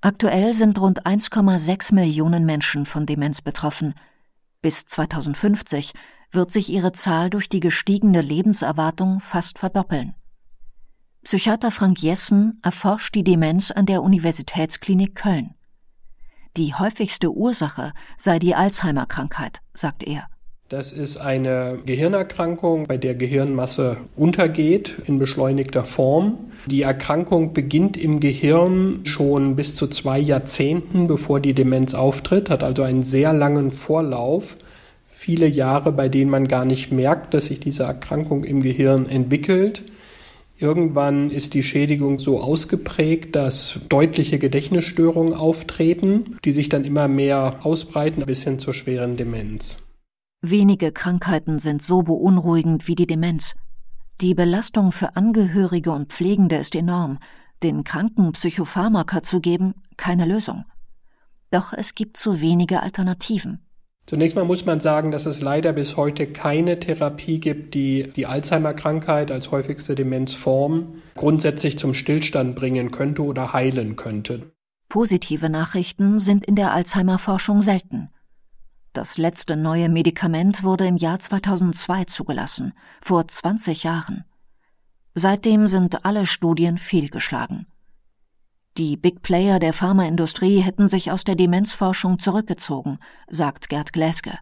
Aktuell 0.00 0.54
sind 0.54 0.80
rund 0.80 1.06
1,6 1.06 1.92
Millionen 1.94 2.46
Menschen 2.46 2.86
von 2.86 3.04
Demenz 3.04 3.42
betroffen. 3.42 3.94
Bis 4.62 4.84
2050 4.84 5.92
wird 6.32 6.50
sich 6.50 6.70
ihre 6.70 6.92
Zahl 6.92 7.30
durch 7.30 7.48
die 7.48 7.60
gestiegene 7.60 8.20
Lebenserwartung 8.20 9.20
fast 9.20 9.58
verdoppeln. 9.58 10.14
Psychiater 11.24 11.70
Frank 11.70 12.02
Jessen 12.02 12.58
erforscht 12.62 13.14
die 13.14 13.24
Demenz 13.24 13.70
an 13.70 13.86
der 13.86 14.02
Universitätsklinik 14.02 15.14
Köln. 15.14 15.54
Die 16.56 16.74
häufigste 16.74 17.30
Ursache 17.30 17.92
sei 18.16 18.38
die 18.38 18.54
Alzheimer-Krankheit, 18.54 19.60
sagt 19.72 20.02
er. 20.02 20.28
Das 20.70 20.92
ist 20.92 21.16
eine 21.16 21.78
Gehirnerkrankung, 21.84 22.86
bei 22.86 22.96
der 22.96 23.16
Gehirnmasse 23.16 23.96
untergeht 24.14 24.94
in 25.04 25.18
beschleunigter 25.18 25.82
Form. 25.82 26.38
Die 26.66 26.82
Erkrankung 26.82 27.52
beginnt 27.52 27.96
im 27.96 28.20
Gehirn 28.20 29.00
schon 29.02 29.56
bis 29.56 29.74
zu 29.74 29.88
zwei 29.88 30.20
Jahrzehnten, 30.20 31.08
bevor 31.08 31.40
die 31.40 31.54
Demenz 31.54 31.94
auftritt, 31.94 32.50
hat 32.50 32.62
also 32.62 32.84
einen 32.84 33.02
sehr 33.02 33.32
langen 33.32 33.72
Vorlauf. 33.72 34.56
Viele 35.08 35.48
Jahre, 35.48 35.90
bei 35.90 36.08
denen 36.08 36.30
man 36.30 36.46
gar 36.46 36.64
nicht 36.64 36.92
merkt, 36.92 37.34
dass 37.34 37.46
sich 37.46 37.58
diese 37.58 37.82
Erkrankung 37.82 38.44
im 38.44 38.62
Gehirn 38.62 39.08
entwickelt. 39.08 39.82
Irgendwann 40.56 41.32
ist 41.32 41.54
die 41.54 41.64
Schädigung 41.64 42.20
so 42.20 42.38
ausgeprägt, 42.38 43.34
dass 43.34 43.80
deutliche 43.88 44.38
Gedächtnisstörungen 44.38 45.34
auftreten, 45.34 46.36
die 46.44 46.52
sich 46.52 46.68
dann 46.68 46.84
immer 46.84 47.08
mehr 47.08 47.56
ausbreiten 47.64 48.24
bis 48.24 48.44
hin 48.44 48.60
zur 48.60 48.72
schweren 48.72 49.16
Demenz. 49.16 49.80
Wenige 50.42 50.90
Krankheiten 50.90 51.58
sind 51.58 51.82
so 51.82 52.02
beunruhigend 52.02 52.88
wie 52.88 52.94
die 52.94 53.06
Demenz. 53.06 53.54
Die 54.22 54.34
Belastung 54.34 54.90
für 54.90 55.14
Angehörige 55.14 55.92
und 55.92 56.12
Pflegende 56.12 56.56
ist 56.56 56.74
enorm. 56.74 57.18
Den 57.62 57.84
Kranken 57.84 58.32
Psychopharmaka 58.32 59.22
zu 59.22 59.40
geben, 59.40 59.74
keine 59.98 60.24
Lösung. 60.24 60.64
Doch 61.50 61.74
es 61.74 61.94
gibt 61.94 62.16
zu 62.16 62.40
wenige 62.40 62.80
Alternativen. 62.80 63.66
Zunächst 64.06 64.34
mal 64.34 64.46
muss 64.46 64.64
man 64.64 64.80
sagen, 64.80 65.10
dass 65.10 65.26
es 65.26 65.42
leider 65.42 65.74
bis 65.74 65.98
heute 65.98 66.26
keine 66.26 66.80
Therapie 66.80 67.38
gibt, 67.38 67.74
die 67.74 68.10
die 68.10 68.24
Alzheimer-Krankheit 68.24 69.30
als 69.30 69.50
häufigste 69.50 69.94
Demenzform 69.94 70.94
grundsätzlich 71.16 71.78
zum 71.78 71.92
Stillstand 71.92 72.56
bringen 72.56 72.90
könnte 72.92 73.22
oder 73.22 73.52
heilen 73.52 73.96
könnte. 73.96 74.50
Positive 74.88 75.50
Nachrichten 75.50 76.18
sind 76.18 76.46
in 76.46 76.56
der 76.56 76.72
Alzheimer-Forschung 76.72 77.60
selten. 77.60 78.08
Das 78.92 79.18
letzte 79.18 79.56
neue 79.56 79.88
Medikament 79.88 80.64
wurde 80.64 80.86
im 80.86 80.96
Jahr 80.96 81.20
2002 81.20 82.04
zugelassen, 82.06 82.72
vor 83.00 83.28
20 83.28 83.84
Jahren. 83.84 84.24
Seitdem 85.14 85.68
sind 85.68 86.04
alle 86.04 86.26
Studien 86.26 86.76
fehlgeschlagen. 86.76 87.66
Die 88.76 88.96
Big 88.96 89.22
Player 89.22 89.60
der 89.60 89.72
Pharmaindustrie 89.72 90.58
hätten 90.58 90.88
sich 90.88 91.12
aus 91.12 91.22
der 91.22 91.36
Demenzforschung 91.36 92.18
zurückgezogen, 92.18 92.98
sagt 93.28 93.68
Gerd 93.68 93.92
Gläske. 93.92 94.38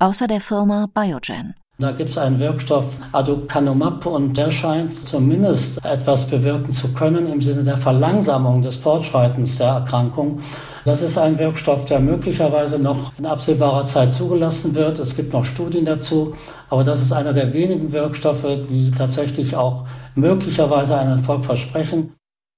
Außer 0.00 0.26
der 0.26 0.40
Firma 0.40 0.88
Biogen. 0.92 1.54
Da 1.78 1.92
gibt 1.92 2.10
es 2.10 2.18
einen 2.18 2.38
Wirkstoff 2.38 3.00
Aducanumab 3.12 4.04
und 4.04 4.36
der 4.36 4.50
scheint 4.50 5.06
zumindest 5.06 5.82
etwas 5.84 6.28
bewirken 6.28 6.72
zu 6.72 6.92
können 6.92 7.26
im 7.26 7.40
Sinne 7.40 7.62
der 7.62 7.76
Verlangsamung 7.76 8.62
des 8.62 8.76
Fortschreitens 8.76 9.58
der 9.58 9.68
Erkrankung. 9.68 10.40
Das 10.84 11.02
ist 11.02 11.18
ein 11.18 11.38
Wirkstoff, 11.38 11.84
der 11.84 12.00
möglicherweise 12.00 12.78
noch 12.78 13.12
in 13.18 13.26
absehbarer 13.26 13.84
Zeit 13.84 14.12
zugelassen 14.12 14.74
wird. 14.74 14.98
Es 14.98 15.14
gibt 15.14 15.32
noch 15.32 15.44
Studien 15.44 15.84
dazu, 15.84 16.34
aber 16.70 16.84
das 16.84 17.02
ist 17.02 17.12
einer 17.12 17.32
der 17.32 17.52
wenigen 17.52 17.92
Wirkstoffe, 17.92 18.46
die 18.68 18.90
tatsächlich 18.90 19.56
auch 19.56 19.86
möglicherweise 20.14 20.96
einen 20.96 21.18
Erfolg 21.18 21.44
versprechen. 21.44 22.14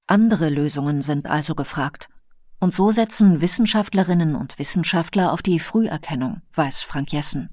Andere 0.07 0.51
Lösungen 0.51 1.03
sind 1.03 1.29
also 1.29 1.55
gefragt. 1.55 2.09
Und 2.61 2.73
so 2.73 2.93
setzen 2.93 3.41
Wissenschaftlerinnen 3.41 4.37
und 4.37 4.59
Wissenschaftler 4.59 5.33
auf 5.33 5.43
die 5.43 5.59
Früherkennung, 5.59 6.43
weiß 6.55 6.83
Frank 6.83 7.13
Jessen. 7.13 7.51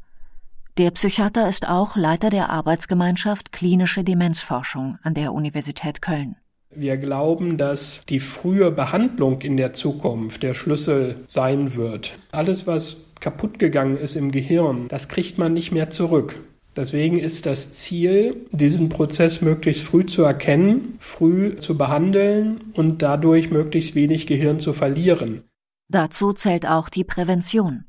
Der 0.77 0.91
Psychiater 0.91 1.49
ist 1.49 1.67
auch 1.67 1.95
Leiter 1.95 2.29
der 2.29 2.51
Arbeitsgemeinschaft 2.51 3.51
Klinische 3.51 4.03
Demenzforschung 4.03 4.99
an 5.01 5.15
der 5.15 5.33
Universität 5.33 6.01
Köln. 6.01 6.35
Wir 6.75 6.97
glauben, 6.97 7.57
dass 7.57 8.05
die 8.07 8.19
frühe 8.19 8.69
Behandlung 8.69 9.41
in 9.41 9.57
der 9.57 9.73
Zukunft 9.73 10.43
der 10.43 10.53
Schlüssel 10.53 11.15
sein 11.25 11.75
wird. 11.75 12.19
Alles, 12.31 12.67
was 12.67 13.05
kaputt 13.19 13.57
gegangen 13.57 13.97
ist 13.97 14.15
im 14.15 14.31
Gehirn, 14.31 14.87
das 14.87 15.07
kriegt 15.07 15.39
man 15.39 15.53
nicht 15.53 15.71
mehr 15.71 15.89
zurück. 15.89 16.39
Deswegen 16.75 17.17
ist 17.17 17.47
das 17.47 17.71
Ziel, 17.71 18.45
diesen 18.51 18.89
Prozess 18.89 19.41
möglichst 19.41 19.83
früh 19.83 20.05
zu 20.05 20.23
erkennen, 20.23 20.95
früh 20.99 21.57
zu 21.57 21.75
behandeln 21.75 22.61
und 22.73 23.01
dadurch 23.01 23.49
möglichst 23.49 23.95
wenig 23.95 24.27
Gehirn 24.27 24.59
zu 24.59 24.71
verlieren. 24.71 25.43
Dazu 25.89 26.33
zählt 26.33 26.67
auch 26.67 26.89
die 26.89 27.03
Prävention. 27.03 27.85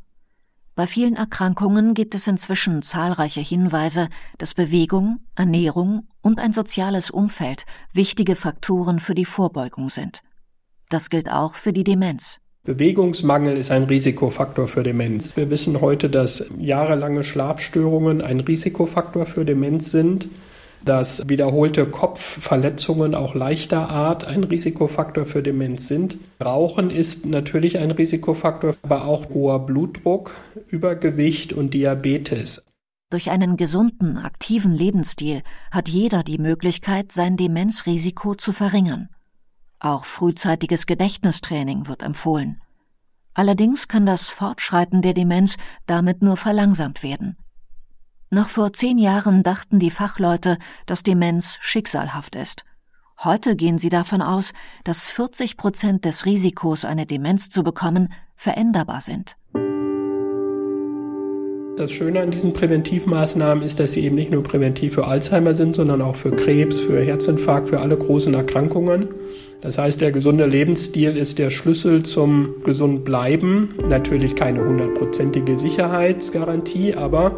Bei 0.75 0.87
vielen 0.87 1.17
Erkrankungen 1.17 1.93
gibt 1.93 2.15
es 2.15 2.27
inzwischen 2.27 2.81
zahlreiche 2.81 3.41
Hinweise, 3.41 4.09
dass 4.39 4.55
Bewegung, 4.55 5.19
Ernährung 5.37 6.09
und 6.23 6.41
ein 6.41 6.53
soziales 6.53 7.11
Umfeld 7.11 7.65
wichtige 7.93 8.37
Faktoren 8.37 9.01
für 9.01 9.15
die 9.15 9.25
Vorbeugung 9.25 9.89
sind. 9.91 10.23
Das 10.89 11.11
gilt 11.11 11.31
auch 11.31 11.55
für 11.55 11.73
die 11.73 11.85
Demenz. 11.85 12.41
Bewegungsmangel 12.65 13.57
ist 13.57 13.71
ein 13.71 13.85
Risikofaktor 13.85 14.69
für 14.69 14.83
Demenz. 14.83 15.37
Wir 15.37 15.49
wissen 15.49 15.81
heute, 15.81 16.11
dass 16.11 16.45
jahrelange 16.59 17.25
Schlafstörungen 17.25 18.21
ein 18.21 18.41
Risikofaktor 18.41 19.25
für 19.25 19.45
Demenz 19.45 19.91
sind 19.91 20.29
dass 20.85 21.29
wiederholte 21.29 21.87
Kopfverletzungen 21.87 23.15
auch 23.15 23.35
leichter 23.35 23.91
Art 23.91 24.25
ein 24.25 24.45
Risikofaktor 24.45 25.27
für 25.27 25.43
Demenz 25.43 25.89
sind. 25.89 26.19
Rauchen 26.43 26.91
ist 26.91 27.27
natürlich 27.27 27.79
ein 27.79 27.91
Risikofaktor, 27.91 28.75
aber 28.83 29.05
auch 29.05 29.29
hoher 29.31 29.67
Blutdruck, 29.67 30.33
Übergewicht 30.69 31.53
und 31.53 31.75
Diabetes. 31.75 32.65
Durch 33.11 33.31
einen 33.31 33.57
gesunden, 33.57 34.19
aktiven 34.19 34.73
Lebensstil 34.73 35.43
hat 35.73 35.89
jeder 35.89 36.23
die 36.23 36.39
Möglichkeit, 36.39 37.11
sein 37.11 37.37
Demenzrisiko 37.37 38.37
zu 38.37 38.53
verringern. 38.53 39.09
Auch 39.81 40.05
frühzeitiges 40.05 40.87
Gedächtnistraining 40.87 41.89
wird 41.89 42.05
empfohlen. 42.05 42.63
Allerdings 43.35 43.89
kann 43.89 44.07
das 44.07 44.29
Fortschreiten 44.29 45.03
der 45.03 45.15
Demenz 45.15 45.57
damit 45.87 46.23
nur 46.23 46.37
verlangsamt 46.37 47.03
werden. 47.03 47.37
Noch 48.31 48.49
vor 48.49 48.73
zehn 48.73 48.97
Jahren 48.97 49.43
dachten 49.43 49.81
die 49.81 49.91
Fachleute, 49.91 50.57
dass 50.87 51.03
Demenz 51.03 51.59
schicksalhaft 51.61 52.37
ist. 52.37 52.65
Heute 53.25 53.57
gehen 53.57 53.79
sie 53.79 53.89
davon 53.89 54.23
aus, 54.23 54.53
dass 54.85 55.11
40 55.11 55.57
Prozent 55.57 56.05
des 56.05 56.27
Risikos, 56.27 56.85
eine 56.85 57.07
Demenz 57.07 57.51
zu 57.51 57.65
bekommen, 57.65 58.13
veränderbar 58.37 59.01
sind. 59.01 59.37
Das 61.81 61.93
Schöne 61.93 62.21
an 62.21 62.31
diesen 62.31 62.53
Präventivmaßnahmen 62.53 63.65
ist, 63.65 63.81
dass 63.81 63.93
sie 63.93 64.05
eben 64.05 64.15
nicht 64.15 64.31
nur 64.31 64.43
präventiv 64.43 64.97
für 64.97 65.07
Alzheimer 65.07 65.55
sind, 65.55 65.75
sondern 65.75 66.03
auch 66.03 66.15
für 66.15 66.31
Krebs, 66.31 66.79
für 66.79 67.01
Herzinfarkt, 67.01 67.71
für 67.71 67.81
alle 67.81 67.97
großen 67.97 68.35
Erkrankungen. 68.35 69.09
Das 69.63 69.79
heißt, 69.79 69.99
der 70.03 70.13
gesunde 70.13 70.45
Lebensstil 70.45 71.17
ist 71.17 71.39
der 71.39 71.49
Schlüssel 71.49 72.03
zum 72.03 72.57
gesund 72.65 73.07
bleiben. 73.07 73.71
Natürlich 73.89 74.37
keine 74.37 74.63
hundertprozentige 74.63 75.57
Sicherheitsgarantie, 75.57 76.97
aber 76.97 77.37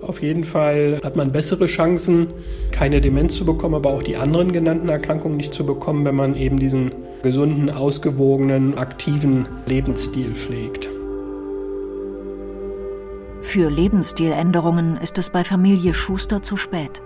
auf 0.00 0.22
jeden 0.22 0.42
Fall 0.42 0.98
hat 1.04 1.14
man 1.14 1.30
bessere 1.30 1.66
Chancen, 1.66 2.26
keine 2.72 3.00
Demenz 3.00 3.36
zu 3.36 3.44
bekommen, 3.44 3.76
aber 3.76 3.90
auch 3.90 4.02
die 4.02 4.16
anderen 4.16 4.50
genannten 4.50 4.88
Erkrankungen 4.88 5.36
nicht 5.36 5.54
zu 5.54 5.64
bekommen, 5.64 6.04
wenn 6.04 6.16
man 6.16 6.34
eben 6.34 6.58
diesen 6.58 6.90
gesunden, 7.22 7.70
ausgewogenen, 7.70 8.76
aktiven 8.76 9.46
Lebensstil 9.68 10.34
pflegt. 10.34 10.91
Für 13.52 13.68
Lebensstiländerungen 13.68 14.96
ist 14.96 15.18
es 15.18 15.28
bei 15.28 15.44
Familie 15.44 15.92
Schuster 15.92 16.42
zu 16.42 16.56
spät. 16.56 17.02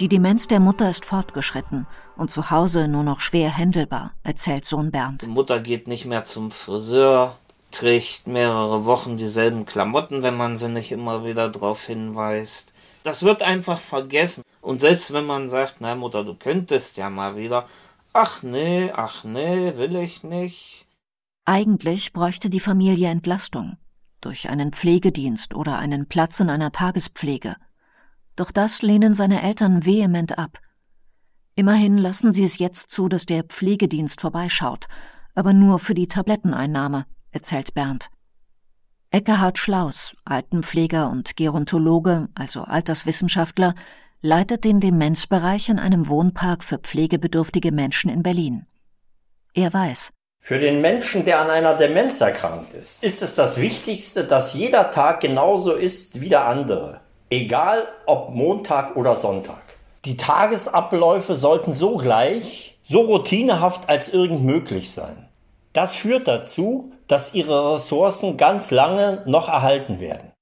Die 0.00 0.08
Demenz 0.08 0.48
der 0.48 0.60
Mutter 0.60 0.88
ist 0.88 1.04
fortgeschritten 1.04 1.86
und 2.16 2.30
zu 2.30 2.50
Hause 2.50 2.88
nur 2.88 3.02
noch 3.02 3.20
schwer 3.20 3.50
händelbar, 3.50 4.14
erzählt 4.22 4.64
Sohn 4.64 4.90
Bernd. 4.90 5.20
Die 5.20 5.28
Mutter 5.28 5.60
geht 5.60 5.88
nicht 5.88 6.06
mehr 6.06 6.24
zum 6.24 6.52
Friseur, 6.52 7.36
trägt 7.70 8.26
mehrere 8.26 8.86
Wochen 8.86 9.18
dieselben 9.18 9.66
Klamotten, 9.66 10.22
wenn 10.22 10.38
man 10.38 10.56
sie 10.56 10.70
nicht 10.70 10.90
immer 10.90 11.22
wieder 11.26 11.50
darauf 11.50 11.84
hinweist. 11.84 12.72
Das 13.02 13.22
wird 13.22 13.42
einfach 13.42 13.78
vergessen. 13.78 14.44
Und 14.62 14.80
selbst 14.80 15.12
wenn 15.12 15.26
man 15.26 15.48
sagt, 15.48 15.76
na 15.80 15.94
Mutter, 15.94 16.24
du 16.24 16.32
könntest 16.32 16.96
ja 16.96 17.10
mal 17.10 17.36
wieder, 17.36 17.68
ach 18.14 18.42
nee, 18.42 18.90
ach 18.90 19.22
nee, 19.24 19.74
will 19.76 19.96
ich 19.96 20.24
nicht. 20.24 20.86
Eigentlich 21.44 22.14
bräuchte 22.14 22.48
die 22.48 22.58
Familie 22.58 23.10
Entlastung 23.10 23.76
durch 24.24 24.48
einen 24.48 24.72
Pflegedienst 24.72 25.54
oder 25.54 25.78
einen 25.78 26.06
Platz 26.06 26.40
in 26.40 26.50
einer 26.50 26.72
Tagespflege. 26.72 27.56
Doch 28.36 28.50
das 28.50 28.82
lehnen 28.82 29.14
seine 29.14 29.42
Eltern 29.42 29.84
vehement 29.84 30.38
ab. 30.38 30.58
Immerhin 31.54 31.98
lassen 31.98 32.32
sie 32.32 32.44
es 32.44 32.58
jetzt 32.58 32.90
zu, 32.90 33.08
dass 33.08 33.26
der 33.26 33.44
Pflegedienst 33.44 34.20
vorbeischaut, 34.20 34.86
aber 35.34 35.52
nur 35.52 35.78
für 35.78 35.94
die 35.94 36.08
Tabletteneinnahme, 36.08 37.04
erzählt 37.30 37.74
Bernd. 37.74 38.08
Eckehard 39.10 39.58
Schlaus, 39.58 40.16
Altenpfleger 40.24 41.10
und 41.10 41.36
Gerontologe, 41.36 42.28
also 42.34 42.62
Alterswissenschaftler, 42.62 43.74
leitet 44.22 44.64
den 44.64 44.80
Demenzbereich 44.80 45.68
in 45.68 45.78
einem 45.78 46.08
Wohnpark 46.08 46.64
für 46.64 46.78
pflegebedürftige 46.78 47.72
Menschen 47.72 48.08
in 48.08 48.22
Berlin. 48.22 48.66
Er 49.52 49.72
weiß, 49.72 50.10
für 50.44 50.58
den 50.58 50.80
Menschen, 50.80 51.24
der 51.24 51.40
an 51.40 51.50
einer 51.50 51.74
Demenz 51.74 52.20
erkrankt 52.20 52.74
ist, 52.74 53.04
ist 53.04 53.22
es 53.22 53.36
das 53.36 53.58
Wichtigste, 53.58 54.24
dass 54.24 54.54
jeder 54.54 54.90
Tag 54.90 55.20
genauso 55.20 55.72
ist 55.72 56.20
wie 56.20 56.28
der 56.28 56.48
andere. 56.48 57.00
Egal 57.30 57.86
ob 58.06 58.34
Montag 58.34 58.96
oder 58.96 59.14
Sonntag. 59.14 59.62
Die 60.04 60.16
Tagesabläufe 60.16 61.36
sollten 61.36 61.74
so 61.74 61.96
gleich, 61.96 62.76
so 62.82 63.02
routinehaft 63.02 63.88
als 63.88 64.12
irgend 64.12 64.42
möglich 64.42 64.90
sein. 64.90 65.28
Das 65.74 65.94
führt 65.94 66.26
dazu, 66.26 66.92
dass 67.06 67.34
ihre 67.34 67.74
Ressourcen 67.74 68.36
ganz 68.36 68.72
lange 68.72 69.22
noch 69.26 69.48
erhalten 69.48 70.00
werden. 70.00 70.32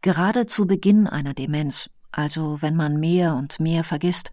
Gerade 0.00 0.46
zu 0.46 0.66
Beginn 0.66 1.06
einer 1.06 1.34
Demenz, 1.34 1.90
also 2.12 2.62
wenn 2.62 2.76
man 2.76 2.98
mehr 2.98 3.34
und 3.34 3.60
mehr 3.60 3.84
vergisst, 3.84 4.30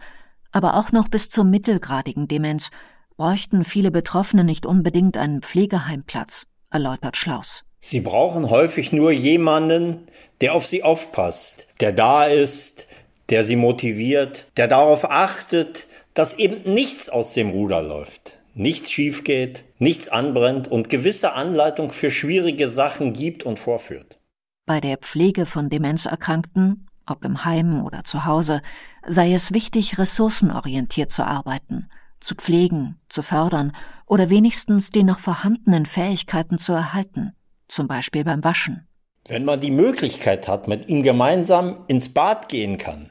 aber 0.54 0.76
auch 0.76 0.94
noch 0.94 1.10
bis 1.10 1.30
zur 1.30 1.44
mittelgradigen 1.44 2.30
Demenz, 2.30 2.72
bräuchten 3.18 3.64
viele 3.64 3.92
Betroffene 3.92 4.44
nicht 4.44 4.66
unbedingt 4.66 5.18
einen 5.18 5.42
Pflegeheimplatz, 5.42 6.48
erläutert 6.70 7.18
Schlaus. 7.18 7.64
Sie 7.80 8.02
brauchen 8.02 8.50
häufig 8.50 8.92
nur 8.92 9.12
jemanden, 9.12 10.08
der 10.42 10.54
auf 10.54 10.66
sie 10.66 10.84
aufpasst, 10.84 11.68
der 11.80 11.92
da 11.92 12.26
ist, 12.26 12.88
der 13.30 13.44
sie 13.44 13.56
motiviert, 13.56 14.48
der 14.56 14.68
darauf 14.68 15.10
achtet, 15.10 15.88
dass 16.14 16.36
eben 16.36 16.74
nichts 16.74 17.10
aus 17.10 17.34
dem 17.34 17.50
Ruder 17.50 17.82
läuft 17.82 18.38
nichts 18.58 18.92
schief 18.92 19.24
geht, 19.24 19.64
nichts 19.78 20.10
anbrennt 20.10 20.68
und 20.68 20.90
gewisse 20.90 21.34
Anleitung 21.34 21.92
für 21.92 22.12
schwierige 22.12 22.68
Sachen 22.68 23.14
gibt 23.14 23.44
und 23.44 23.60
vorführt. 23.60 24.20
Bei 24.66 24.82
der 24.82 24.98
Pflege 24.98 25.46
von 25.46 25.70
Demenzerkrankten, 25.70 26.88
ob 27.06 27.24
im 27.24 27.46
Heim 27.46 27.86
oder 27.86 28.04
zu 28.04 28.26
Hause, 28.26 28.62
sei 29.06 29.34
es 29.34 29.54
wichtig, 29.54 29.98
ressourcenorientiert 29.98 31.10
zu 31.10 31.24
arbeiten, 31.24 31.88
zu 32.20 32.36
pflegen, 32.36 33.00
zu 33.10 33.22
fördern 33.22 33.74
oder 34.06 34.30
wenigstens 34.30 34.90
die 34.90 35.04
noch 35.04 35.20
vorhandenen 35.20 35.86
Fähigkeiten 35.86 36.58
zu 36.58 36.74
erhalten, 36.74 37.34
zum 37.68 37.88
Beispiel 37.88 38.24
beim 38.24 38.44
Waschen. 38.44 38.88
Wenn 39.28 39.46
man 39.46 39.60
die 39.60 39.72
Möglichkeit 39.72 40.48
hat, 40.48 40.68
mit 40.68 40.88
ihm 40.88 41.04
gemeinsam 41.04 41.84
ins 41.88 42.14
Bad 42.14 42.48
gehen 42.48 42.78
kann, 42.78 43.10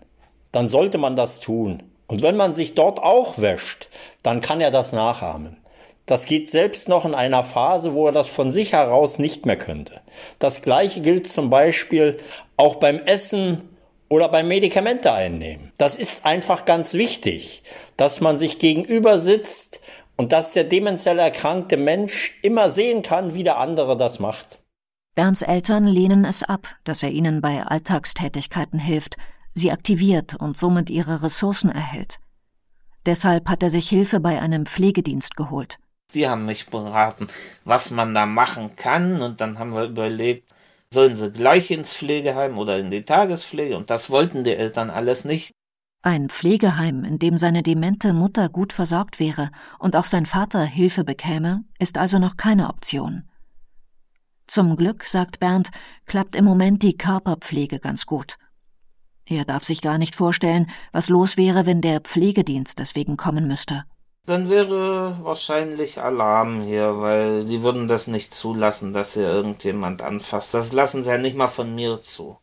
dann 0.50 0.68
sollte 0.68 0.96
man 0.96 1.16
das 1.16 1.40
tun. 1.40 1.82
Und 2.06 2.22
wenn 2.22 2.36
man 2.36 2.54
sich 2.54 2.74
dort 2.74 3.00
auch 3.00 3.38
wäscht, 3.38 3.88
dann 4.22 4.40
kann 4.40 4.60
er 4.60 4.70
das 4.70 4.92
nachahmen. 4.92 5.58
Das 6.06 6.24
geht 6.24 6.48
selbst 6.48 6.88
noch 6.88 7.04
in 7.04 7.14
einer 7.14 7.42
Phase, 7.42 7.92
wo 7.92 8.06
er 8.06 8.12
das 8.12 8.28
von 8.28 8.52
sich 8.52 8.72
heraus 8.72 9.18
nicht 9.18 9.44
mehr 9.44 9.56
könnte. 9.56 10.00
Das 10.38 10.62
gleiche 10.62 11.00
gilt 11.00 11.28
zum 11.28 11.50
Beispiel 11.50 12.18
auch 12.56 12.76
beim 12.76 13.00
Essen 13.00 13.68
oder 14.08 14.28
beim 14.28 14.46
Medikamente 14.46 15.12
einnehmen. 15.12 15.72
Das 15.78 15.96
ist 15.96 16.24
einfach 16.24 16.64
ganz 16.64 16.94
wichtig, 16.94 17.64
dass 17.96 18.20
man 18.20 18.38
sich 18.38 18.58
gegenüber 18.58 19.18
sitzt 19.18 19.80
und 20.16 20.32
dass 20.32 20.52
der 20.52 20.64
demenziell 20.64 21.18
erkrankte 21.18 21.76
Mensch 21.76 22.38
immer 22.42 22.70
sehen 22.70 23.02
kann, 23.02 23.34
wie 23.34 23.44
der 23.44 23.58
andere 23.58 23.96
das 23.96 24.18
macht. 24.18 24.62
Bernds 25.14 25.42
Eltern 25.42 25.86
lehnen 25.86 26.24
es 26.24 26.42
ab, 26.42 26.68
dass 26.84 27.02
er 27.02 27.10
ihnen 27.10 27.40
bei 27.40 27.62
Alltagstätigkeiten 27.62 28.78
hilft, 28.78 29.16
sie 29.54 29.72
aktiviert 29.72 30.34
und 30.34 30.56
somit 30.56 30.90
ihre 30.90 31.22
Ressourcen 31.22 31.70
erhält. 31.70 32.18
Deshalb 33.06 33.48
hat 33.48 33.62
er 33.62 33.70
sich 33.70 33.88
Hilfe 33.88 34.20
bei 34.20 34.40
einem 34.40 34.66
Pflegedienst 34.66 35.36
geholt. 35.36 35.78
Die 36.12 36.28
haben 36.28 36.44
mich 36.44 36.66
beraten, 36.66 37.28
was 37.64 37.90
man 37.90 38.14
da 38.14 38.26
machen 38.26 38.76
kann 38.76 39.22
und 39.22 39.40
dann 39.40 39.58
haben 39.58 39.72
wir 39.72 39.84
überlegt, 39.84 40.52
sollen 40.92 41.14
sie 41.14 41.30
gleich 41.30 41.70
ins 41.70 41.94
Pflegeheim 41.94 42.58
oder 42.58 42.78
in 42.78 42.90
die 42.90 43.04
Tagespflege 43.04 43.76
und 43.76 43.90
das 43.90 44.10
wollten 44.10 44.44
die 44.44 44.54
Eltern 44.54 44.90
alles 44.90 45.24
nicht. 45.24 45.52
Ein 46.06 46.28
Pflegeheim, 46.28 47.02
in 47.02 47.18
dem 47.18 47.36
seine 47.36 47.64
demente 47.64 48.12
Mutter 48.12 48.48
gut 48.48 48.72
versorgt 48.72 49.18
wäre 49.18 49.50
und 49.80 49.96
auch 49.96 50.04
sein 50.04 50.24
Vater 50.24 50.62
Hilfe 50.62 51.02
bekäme, 51.02 51.64
ist 51.80 51.98
also 51.98 52.20
noch 52.20 52.36
keine 52.36 52.68
Option. 52.68 53.24
Zum 54.46 54.76
Glück, 54.76 55.02
sagt 55.02 55.40
Bernd, 55.40 55.72
klappt 56.04 56.36
im 56.36 56.44
Moment 56.44 56.84
die 56.84 56.96
Körperpflege 56.96 57.80
ganz 57.80 58.06
gut. 58.06 58.36
Er 59.24 59.44
darf 59.44 59.64
sich 59.64 59.82
gar 59.82 59.98
nicht 59.98 60.14
vorstellen, 60.14 60.70
was 60.92 61.08
los 61.08 61.36
wäre, 61.36 61.66
wenn 61.66 61.80
der 61.80 61.98
Pflegedienst 61.98 62.78
deswegen 62.78 63.16
kommen 63.16 63.48
müsste. 63.48 63.82
Dann 64.26 64.48
wäre 64.48 65.18
wahrscheinlich 65.24 66.00
Alarm 66.00 66.62
hier, 66.62 67.00
weil 67.00 67.44
sie 67.46 67.64
würden 67.64 67.88
das 67.88 68.06
nicht 68.06 68.32
zulassen, 68.32 68.92
dass 68.92 69.14
hier 69.14 69.28
irgendjemand 69.28 70.02
anfasst. 70.02 70.54
Das 70.54 70.72
lassen 70.72 71.02
sie 71.02 71.10
ja 71.10 71.18
nicht 71.18 71.36
mal 71.36 71.48
von 71.48 71.74
mir 71.74 72.00
zu. 72.00 72.38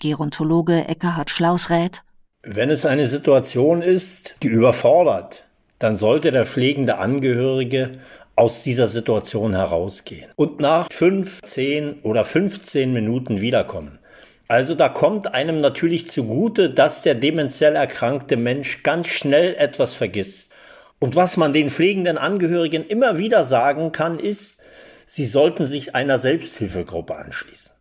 Gerontologe 0.00 0.86
Eckhard 0.86 1.30
Schlaus 1.30 1.70
rät. 1.70 2.02
Wenn 2.48 2.70
es 2.70 2.86
eine 2.86 3.08
Situation 3.08 3.82
ist, 3.82 4.36
die 4.44 4.46
überfordert, 4.46 5.42
dann 5.80 5.96
sollte 5.96 6.30
der 6.30 6.46
pflegende 6.46 6.98
Angehörige 6.98 7.98
aus 8.36 8.62
dieser 8.62 8.86
Situation 8.86 9.52
herausgehen 9.52 10.30
und 10.36 10.60
nach 10.60 10.86
fünf, 10.92 11.42
zehn 11.42 11.98
oder 12.04 12.24
15 12.24 12.92
Minuten 12.92 13.40
wiederkommen. 13.40 13.98
Also 14.46 14.76
da 14.76 14.88
kommt 14.88 15.34
einem 15.34 15.60
natürlich 15.60 16.08
zugute, 16.08 16.70
dass 16.70 17.02
der 17.02 17.16
demenziell 17.16 17.74
erkrankte 17.74 18.36
Mensch 18.36 18.84
ganz 18.84 19.08
schnell 19.08 19.56
etwas 19.58 19.94
vergisst. 19.94 20.52
Und 21.00 21.16
was 21.16 21.36
man 21.36 21.52
den 21.52 21.68
pflegenden 21.68 22.16
Angehörigen 22.16 22.86
immer 22.86 23.18
wieder 23.18 23.44
sagen 23.44 23.90
kann, 23.90 24.20
ist, 24.20 24.62
sie 25.04 25.24
sollten 25.24 25.66
sich 25.66 25.96
einer 25.96 26.20
Selbsthilfegruppe 26.20 27.16
anschließen. 27.16 27.74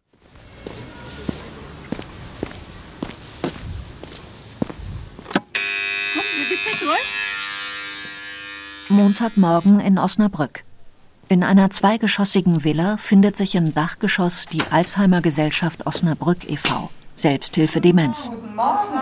Montagmorgen 8.89 9.79
in 9.79 9.97
Osnabrück. 9.97 10.63
In 11.27 11.43
einer 11.43 11.71
zweigeschossigen 11.71 12.63
Villa 12.63 12.97
findet 12.97 13.35
sich 13.35 13.55
im 13.55 13.73
Dachgeschoss 13.73 14.45
die 14.45 14.61
Alzheimer 14.69 15.21
Gesellschaft 15.21 15.87
Osnabrück 15.87 16.47
e.V. 16.47 16.91
Selbsthilfe 17.15 17.81
Demenz. 17.81 18.29
Guten 18.29 18.55
Morgen. 18.55 18.95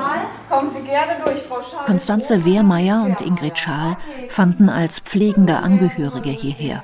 Kommen 0.50 0.72
Sie 0.74 0.88
gerne 0.88 1.14
durch, 1.26 1.42
Frau 1.42 1.62
Schal. 1.62 1.86
Konstanze 1.86 2.46
Wehrmeier 2.46 3.04
und 3.04 3.20
Ingrid 3.20 3.58
Schaal 3.58 3.98
fanden 4.30 4.70
als 4.70 5.00
pflegende 5.00 5.58
Angehörige 5.58 6.30
hierher. 6.30 6.84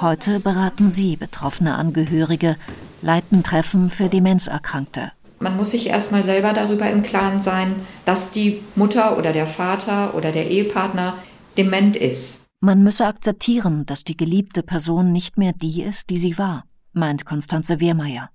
Heute 0.00 0.40
beraten 0.40 0.88
sie 0.88 1.16
betroffene 1.16 1.76
Angehörige, 1.76 2.56
leiten 3.00 3.42
Treffen 3.42 3.88
für 3.88 4.08
Demenzerkrankte. 4.08 5.12
Man 5.40 5.56
muss 5.56 5.70
sich 5.70 5.86
erstmal 5.86 6.24
selber 6.24 6.52
darüber 6.52 6.90
im 6.90 7.04
Klaren 7.04 7.40
sein, 7.40 7.76
dass 8.04 8.32
die 8.32 8.60
Mutter 8.74 9.16
oder 9.16 9.32
der 9.32 9.46
Vater 9.46 10.14
oder 10.14 10.32
der 10.32 10.50
Ehepartner 10.50 11.14
dement 11.58 11.96
ist. 11.96 12.40
Man 12.60 12.82
müsse 12.82 13.06
akzeptieren, 13.06 13.84
dass 13.86 14.04
die 14.04 14.16
geliebte 14.16 14.62
Person 14.62 15.12
nicht 15.12 15.36
mehr 15.36 15.52
die 15.52 15.82
ist, 15.82 16.08
die 16.10 16.18
sie 16.18 16.38
war, 16.38 16.64
meint 16.92 17.24
Konstanze 17.24 17.80
Wehrmeier. 17.80 18.30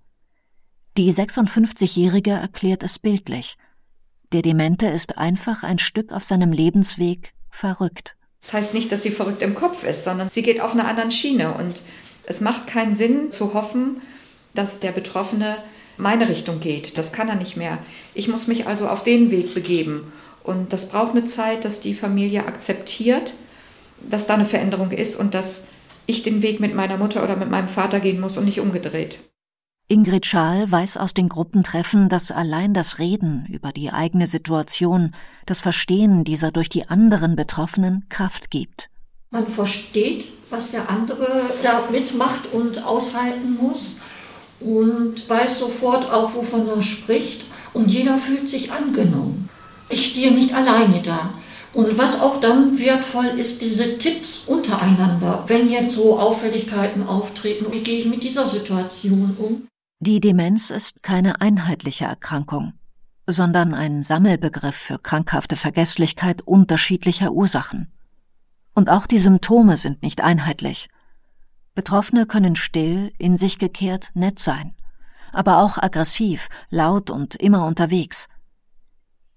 Die 0.95 1.11
56-Jährige 1.11 2.31
erklärt 2.31 2.83
es 2.83 2.99
bildlich. 2.99 3.55
Der 4.31 4.43
Demente 4.43 4.87
ist 4.87 5.17
einfach 5.17 5.63
ein 5.63 5.79
Stück 5.79 6.11
auf 6.11 6.23
seinem 6.23 6.51
Lebensweg 6.51 7.33
verrückt. 7.49 8.15
Das 8.41 8.53
heißt 8.53 8.73
nicht, 8.73 8.91
dass 8.91 9.03
sie 9.03 9.09
verrückt 9.09 9.41
im 9.41 9.55
Kopf 9.55 9.83
ist, 9.83 10.03
sondern 10.03 10.29
sie 10.29 10.43
geht 10.43 10.61
auf 10.61 10.73
einer 10.73 10.87
anderen 10.87 11.11
Schiene. 11.11 11.53
Und 11.53 11.81
es 12.25 12.41
macht 12.41 12.67
keinen 12.67 12.95
Sinn 12.95 13.31
zu 13.31 13.53
hoffen, 13.53 14.01
dass 14.53 14.79
der 14.79 14.91
Betroffene 14.91 15.57
meine 15.97 16.29
Richtung 16.29 16.59
geht. 16.59 16.97
Das 16.97 17.11
kann 17.11 17.29
er 17.29 17.35
nicht 17.35 17.57
mehr. 17.57 17.77
Ich 18.13 18.27
muss 18.27 18.47
mich 18.47 18.67
also 18.67 18.87
auf 18.87 19.03
den 19.03 19.31
Weg 19.31 19.53
begeben. 19.53 20.11
Und 20.43 20.73
das 20.73 20.89
braucht 20.89 21.11
eine 21.11 21.25
Zeit, 21.25 21.65
dass 21.65 21.79
die 21.79 21.93
Familie 21.93 22.45
akzeptiert, 22.45 23.33
dass 24.09 24.27
da 24.27 24.33
eine 24.33 24.45
Veränderung 24.45 24.91
ist 24.91 25.15
und 25.15 25.33
dass 25.33 25.63
ich 26.05 26.23
den 26.23 26.41
Weg 26.41 26.59
mit 26.59 26.75
meiner 26.75 26.97
Mutter 26.97 27.23
oder 27.23 27.37
mit 27.37 27.49
meinem 27.49 27.69
Vater 27.69 27.99
gehen 28.01 28.19
muss 28.19 28.37
und 28.37 28.45
nicht 28.45 28.59
umgedreht. 28.59 29.19
Ingrid 29.87 30.25
Schaal 30.25 30.69
weiß 30.71 30.97
aus 30.97 31.13
den 31.13 31.29
Gruppentreffen, 31.29 32.09
dass 32.09 32.31
allein 32.31 32.73
das 32.73 32.99
Reden 32.99 33.45
über 33.51 33.71
die 33.71 33.91
eigene 33.91 34.27
Situation, 34.27 35.13
das 35.45 35.61
Verstehen 35.61 36.23
dieser 36.23 36.51
durch 36.51 36.69
die 36.69 36.87
anderen 36.89 37.35
Betroffenen 37.35 38.05
Kraft 38.09 38.49
gibt. 38.49 38.89
Man 39.31 39.47
versteht, 39.47 40.25
was 40.49 40.71
der 40.71 40.89
andere 40.89 41.41
da 41.61 41.83
mitmacht 41.91 42.53
und 42.53 42.83
aushalten 42.83 43.57
muss 43.61 43.99
und 44.59 45.27
weiß 45.27 45.59
sofort 45.59 46.11
auch, 46.11 46.33
wovon 46.33 46.67
er 46.67 46.83
spricht 46.83 47.45
und 47.73 47.91
jeder 47.91 48.17
fühlt 48.17 48.47
sich 48.47 48.71
angenommen 48.71 49.49
ich 49.89 50.11
stehe 50.11 50.31
nicht 50.33 50.53
alleine 50.53 51.01
da. 51.01 51.33
Und 51.73 51.97
was 51.97 52.21
auch 52.21 52.39
dann 52.39 52.77
wertvoll 52.77 53.25
ist, 53.25 53.61
diese 53.61 53.97
Tipps 53.97 54.45
untereinander, 54.45 55.43
wenn 55.47 55.69
jetzt 55.69 55.95
so 55.95 56.19
Auffälligkeiten 56.19 57.07
auftreten, 57.07 57.65
wie 57.71 57.81
gehe 57.81 57.99
ich 57.99 58.05
mit 58.05 58.23
dieser 58.23 58.47
Situation 58.47 59.35
um? 59.39 59.67
Die 59.99 60.19
Demenz 60.19 60.69
ist 60.69 61.01
keine 61.01 61.41
einheitliche 61.41 62.05
Erkrankung, 62.05 62.73
sondern 63.25 63.73
ein 63.73 64.03
Sammelbegriff 64.03 64.75
für 64.75 64.99
krankhafte 64.99 65.55
Vergesslichkeit 65.55 66.43
unterschiedlicher 66.43 67.31
Ursachen. 67.31 67.91
Und 68.75 68.91
auch 68.91 69.07
die 69.07 69.19
Symptome 69.19 69.77
sind 69.77 70.03
nicht 70.03 70.21
einheitlich. 70.21 70.89
Betroffene 71.73 72.27
können 72.27 72.55
still, 72.55 73.11
in 73.17 73.37
sich 73.37 73.57
gekehrt, 73.57 74.11
nett 74.13 74.37
sein, 74.37 74.75
aber 75.31 75.57
auch 75.57 75.79
aggressiv, 75.79 76.49
laut 76.69 77.09
und 77.09 77.33
immer 77.33 77.65
unterwegs– 77.65 78.27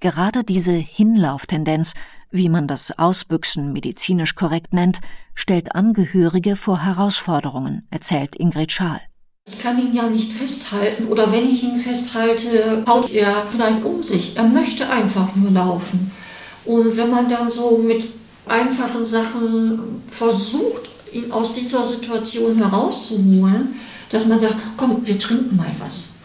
Gerade 0.06 0.44
diese 0.44 0.70
Hinlauftendenz, 0.70 1.94
wie 2.30 2.48
man 2.48 2.68
das 2.68 2.96
Ausbüchsen 2.96 3.72
medizinisch 3.72 4.36
korrekt 4.36 4.72
nennt, 4.72 5.00
stellt 5.34 5.74
Angehörige 5.74 6.54
vor 6.54 6.84
Herausforderungen, 6.84 7.88
erzählt 7.90 8.36
Ingrid 8.36 8.70
Schaal. 8.70 9.00
Ich 9.48 9.58
kann 9.58 9.80
ihn 9.80 9.92
ja 9.92 10.08
nicht 10.08 10.32
festhalten 10.32 11.08
oder 11.08 11.32
wenn 11.32 11.50
ich 11.50 11.64
ihn 11.64 11.80
festhalte, 11.80 12.84
haut 12.86 13.10
er 13.10 13.48
vielleicht 13.50 13.84
um 13.84 14.04
sich. 14.04 14.36
Er 14.36 14.44
möchte 14.44 14.88
einfach 14.88 15.34
nur 15.34 15.50
laufen. 15.50 16.12
Und 16.64 16.96
wenn 16.96 17.10
man 17.10 17.28
dann 17.28 17.50
so 17.50 17.76
mit 17.78 18.08
einfachen 18.46 19.04
Sachen 19.04 20.04
versucht, 20.12 20.88
ihn 21.12 21.32
aus 21.32 21.52
dieser 21.52 21.84
Situation 21.84 22.58
herauszuholen, 22.58 23.74
dass 24.10 24.24
man 24.24 24.38
sagt, 24.38 24.54
komm, 24.76 25.04
wir 25.04 25.18
trinken 25.18 25.56
mal 25.56 25.74
was. 25.80 26.15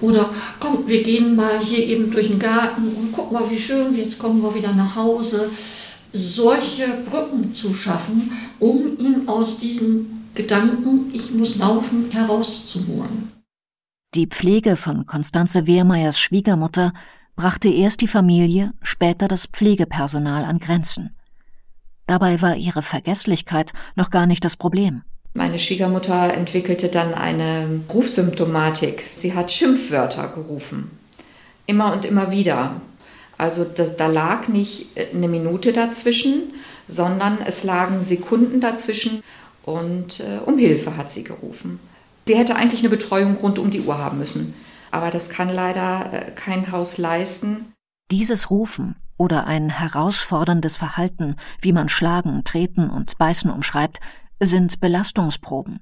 Oder 0.00 0.30
komm, 0.60 0.86
wir 0.86 1.02
gehen 1.02 1.34
mal 1.34 1.58
hier 1.60 1.84
eben 1.84 2.10
durch 2.10 2.28
den 2.28 2.38
Garten 2.38 2.88
und 2.88 3.12
guck 3.12 3.32
mal, 3.32 3.50
wie 3.50 3.58
schön, 3.58 3.96
jetzt 3.96 4.18
kommen 4.18 4.42
wir 4.42 4.54
wieder 4.54 4.72
nach 4.72 4.94
Hause. 4.94 5.50
Solche 6.12 6.86
Brücken 7.10 7.52
zu 7.52 7.74
schaffen, 7.74 8.32
um 8.58 8.96
ihn 8.98 9.28
aus 9.28 9.58
diesen 9.58 10.28
Gedanken, 10.34 11.10
ich 11.12 11.32
muss 11.32 11.56
laufen, 11.56 12.10
herauszuholen. 12.10 13.32
Die 14.14 14.26
Pflege 14.26 14.76
von 14.76 15.04
Konstanze 15.04 15.66
Wehrmeyers 15.66 16.18
Schwiegermutter 16.18 16.92
brachte 17.36 17.68
erst 17.68 18.00
die 18.00 18.08
Familie, 18.08 18.72
später 18.82 19.28
das 19.28 19.46
Pflegepersonal 19.46 20.44
an 20.44 20.58
Grenzen. 20.58 21.14
Dabei 22.06 22.40
war 22.40 22.56
ihre 22.56 22.82
Vergesslichkeit 22.82 23.72
noch 23.94 24.10
gar 24.10 24.26
nicht 24.26 24.44
das 24.44 24.56
Problem. 24.56 25.02
Meine 25.38 25.60
Schwiegermutter 25.60 26.34
entwickelte 26.34 26.88
dann 26.88 27.14
eine 27.14 27.82
Rufsymptomatik. 27.94 29.04
Sie 29.06 29.34
hat 29.34 29.52
Schimpfwörter 29.52 30.26
gerufen. 30.34 30.90
Immer 31.64 31.92
und 31.92 32.04
immer 32.04 32.32
wieder. 32.32 32.80
Also 33.38 33.62
das, 33.62 33.96
da 33.96 34.08
lag 34.08 34.48
nicht 34.48 34.88
eine 35.14 35.28
Minute 35.28 35.72
dazwischen, 35.72 36.54
sondern 36.88 37.38
es 37.46 37.62
lagen 37.62 38.00
Sekunden 38.00 38.60
dazwischen 38.60 39.22
und 39.62 40.18
äh, 40.18 40.40
um 40.44 40.58
Hilfe 40.58 40.96
hat 40.96 41.12
sie 41.12 41.22
gerufen. 41.22 41.78
Sie 42.26 42.36
hätte 42.36 42.56
eigentlich 42.56 42.80
eine 42.80 42.88
Betreuung 42.88 43.36
rund 43.36 43.60
um 43.60 43.70
die 43.70 43.82
Uhr 43.82 43.96
haben 43.96 44.18
müssen, 44.18 44.54
aber 44.90 45.12
das 45.12 45.28
kann 45.28 45.50
leider 45.50 46.10
äh, 46.12 46.32
kein 46.32 46.72
Haus 46.72 46.98
leisten. 46.98 47.74
Dieses 48.10 48.50
Rufen 48.50 48.96
oder 49.16 49.46
ein 49.46 49.68
herausforderndes 49.68 50.76
Verhalten, 50.76 51.36
wie 51.60 51.72
man 51.72 51.88
Schlagen, 51.88 52.42
Treten 52.42 52.90
und 52.90 53.18
Beißen 53.18 53.52
umschreibt, 53.52 54.00
sind 54.40 54.80
Belastungsproben. 54.80 55.80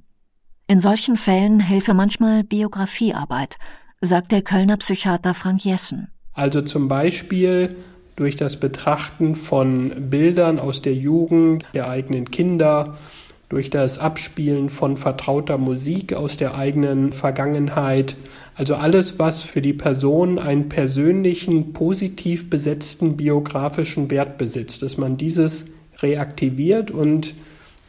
In 0.67 0.81
solchen 0.81 1.17
Fällen 1.17 1.61
helfe 1.61 1.95
manchmal 1.95 2.43
Biografiearbeit, 2.43 3.57
sagt 4.01 4.33
der 4.33 4.43
Kölner 4.43 4.77
Psychiater 4.79 5.35
Frank 5.35 5.65
Jessen. 5.65 6.09
Also 6.33 6.63
zum 6.63 6.89
Beispiel 6.89 7.77
durch 8.17 8.37
das 8.37 8.59
Betrachten 8.59 9.35
von 9.35 10.11
Bildern 10.11 10.59
aus 10.59 10.83
der 10.83 10.95
Jugend, 10.95 11.65
der 11.75 11.89
eigenen 11.89 12.31
Kinder, 12.31 12.97
durch 13.49 13.71
das 13.71 13.99
Abspielen 13.99 14.71
von 14.71 14.97
vertrauter 14.97 15.57
Musik 15.57 16.15
aus 16.15 16.37
der 16.37 16.57
eigenen 16.57 17.13
Vergangenheit. 17.13 18.17
Also 18.57 18.75
alles, 18.75 19.19
was 19.19 19.43
für 19.43 19.63
die 19.63 19.73
Person 19.73 20.39
einen 20.39 20.69
persönlichen, 20.69 21.73
positiv 21.73 22.51
besetzten 22.51 23.17
biografischen 23.17 24.11
Wert 24.11 24.37
besitzt, 24.37 24.83
dass 24.83 24.97
man 24.97 25.17
dieses 25.17 25.67
reaktiviert 25.99 26.91
und 26.91 27.35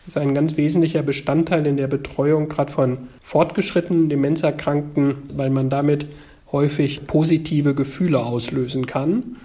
ist 0.08 0.18
ein 0.18 0.34
ganz 0.34 0.58
wesentlicher 0.58 1.04
Bestandteil 1.04 1.68
in 1.68 1.78
der 1.78 1.88
Betreuung 1.88 2.48
gerade 2.48 2.72
von 2.72 3.10
fortgeschrittenen 3.22 4.10
Demenzerkrankten, 4.10 5.16
weil 5.36 5.50
man 5.50 5.70
damit 5.70 6.08
häufig 6.52 7.06
positive 7.06 7.76
Gefühle 7.76 8.20
auslösen 8.24 8.86
kann 8.86 9.36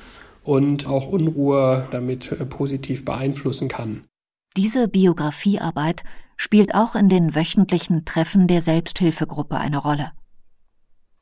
und 0.45 0.87
auch 0.87 1.09
Unruhe 1.09 1.87
damit 1.91 2.33
äh, 2.33 2.47
positiv 2.47 3.05
beeinflussen 3.05 3.69
kann. 3.69 4.05
Diese 4.57 4.89
Biografiearbeit 4.89 6.05
spielt 6.37 6.75
auch 6.75 6.95
in 6.95 7.09
den 7.09 7.35
wöchentlichen 7.35 8.05
Treffen 8.05 8.47
der 8.47 8.63
Selbsthilfegruppe 8.63 9.57
eine 9.57 9.79
Rolle. 9.79 10.13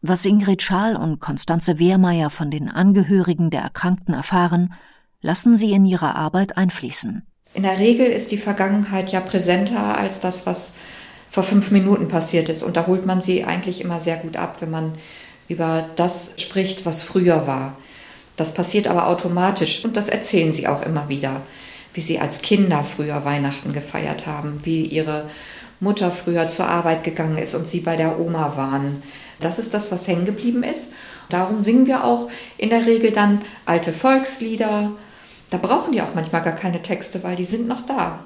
Was 0.03 0.25
Ingrid 0.25 0.63
Schaal 0.63 0.97
und 0.97 1.21
Konstanze 1.21 1.79
Wehrmeier 1.79 2.31
von 2.31 2.51
den 2.51 2.69
Angehörigen 2.69 3.51
der 3.51 3.61
Erkrankten 3.61 4.15
erfahren, 4.15 4.73
lassen 5.21 5.57
sie 5.57 5.73
in 5.73 5.85
ihre 5.85 6.15
Arbeit 6.15 6.57
einfließen. 6.57 7.27
In 7.55 7.65
der 7.65 7.79
Regel 7.79 8.07
ist 8.07 8.31
die 8.31 8.39
Vergangenheit 8.39 9.11
ja 9.11 9.21
präsenter 9.21 9.97
als 9.99 10.21
das, 10.21 10.47
was 10.47 10.73
vor 11.31 11.43
fünf 11.43 11.71
Minuten 11.71 12.09
passiert 12.09 12.49
ist. 12.49 12.63
Und 12.63 12.77
da 12.77 12.87
holt 12.87 13.07
man 13.07 13.21
sie 13.21 13.45
eigentlich 13.45 13.81
immer 13.81 14.01
sehr 14.01 14.17
gut 14.17 14.37
ab, 14.37 14.57
wenn 14.61 14.71
man 14.71 14.93
über 15.49 15.89
das 15.97 16.33
spricht, 16.37 16.87
was 16.87 17.03
früher 17.03 17.47
war. 17.47 17.77
Das 18.37 18.55
passiert 18.55 18.87
aber 18.87 19.09
automatisch 19.09 19.85
und 19.85 19.97
das 19.97 20.09
erzählen 20.09 20.53
sie 20.53 20.67
auch 20.67 20.83
immer 20.83 21.09
wieder 21.09 21.43
wie 21.95 22.01
sie 22.01 22.19
als 22.19 22.43
Kinder 22.43 22.85
früher 22.85 23.25
Weihnachten 23.25 23.73
gefeiert 23.73 24.27
haben, 24.27 24.61
wie 24.65 24.85
ihre 24.85 25.29
Mutter 25.81 26.11
früher 26.11 26.49
zur 26.49 26.69
Arbeit 26.69 27.05
gegangen 27.05 27.39
ist 27.39 27.55
und 27.55 27.67
sie 27.67 27.81
bei 27.81 27.97
der 27.97 28.21
Oma 28.21 28.57
waren. 28.57 29.03
Das 29.41 29.59
ist 29.59 29.73
das, 29.73 29.91
was 29.91 30.07
hängen 30.07 30.27
geblieben 30.27 30.63
ist. 30.63 30.93
Darum 31.31 31.61
singen 31.61 31.87
wir 31.87 32.05
auch 32.05 32.29
in 32.59 32.71
der 32.71 32.87
Regel 32.87 33.13
dann 33.13 33.43
alte 33.65 33.93
Volkslieder. 33.93 34.93
Da 35.51 35.59
brauchen 35.59 35.91
die 35.91 36.01
auch 36.01 36.15
manchmal 36.15 36.43
gar 36.43 36.53
keine 36.53 36.81
Texte, 36.81 37.23
weil 37.25 37.35
die 37.35 37.45
sind 37.45 37.67
noch 37.67 37.85
da. 37.85 38.21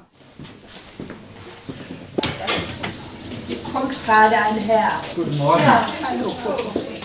Hier 3.47 3.57
kommt 3.73 4.05
gerade 4.05 4.35
ein 4.35 4.57
Herr. 4.57 4.91
Guten 5.15 5.35
Morgen. 5.37 5.63
Ja, 5.63 5.87
hallo. 6.07 6.31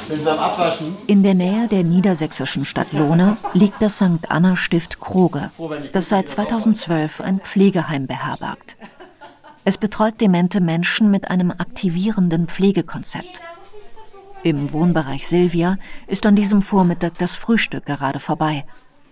Sind 0.09 0.23
Sie 0.23 0.31
am 0.31 0.39
Abwaschen? 0.39 0.95
In 1.07 1.23
der 1.23 1.35
Nähe 1.35 1.69
der 1.69 1.85
niedersächsischen 1.85 2.67
Stadt 2.67 2.93
Lohne 2.93 3.39
liegt 3.55 3.81
das 3.81 3.97
St. 3.97 4.29
Anna 4.29 4.57
Stift 4.57 5.01
Kroge, 5.01 5.51
das 5.93 6.11
seit 6.11 6.29
2012 6.29 7.23
ein 7.23 7.41
Pflegeheim 7.41 8.07
beherbergt. 8.07 8.77
Es 9.65 9.79
betreut 9.79 10.21
demente 10.21 10.61
Menschen 10.61 11.11
mit 11.11 11.31
einem 11.31 11.51
aktivierenden 11.51 12.47
Pflegekonzept. 12.49 13.41
Im 14.43 14.73
Wohnbereich 14.73 15.27
Silvia 15.27 15.77
ist 16.07 16.27
an 16.27 16.35
diesem 16.35 16.61
Vormittag 16.61 17.19
das 17.19 17.37
Frühstück 17.37 17.87
gerade 17.87 18.19
vorbei, 18.19 18.65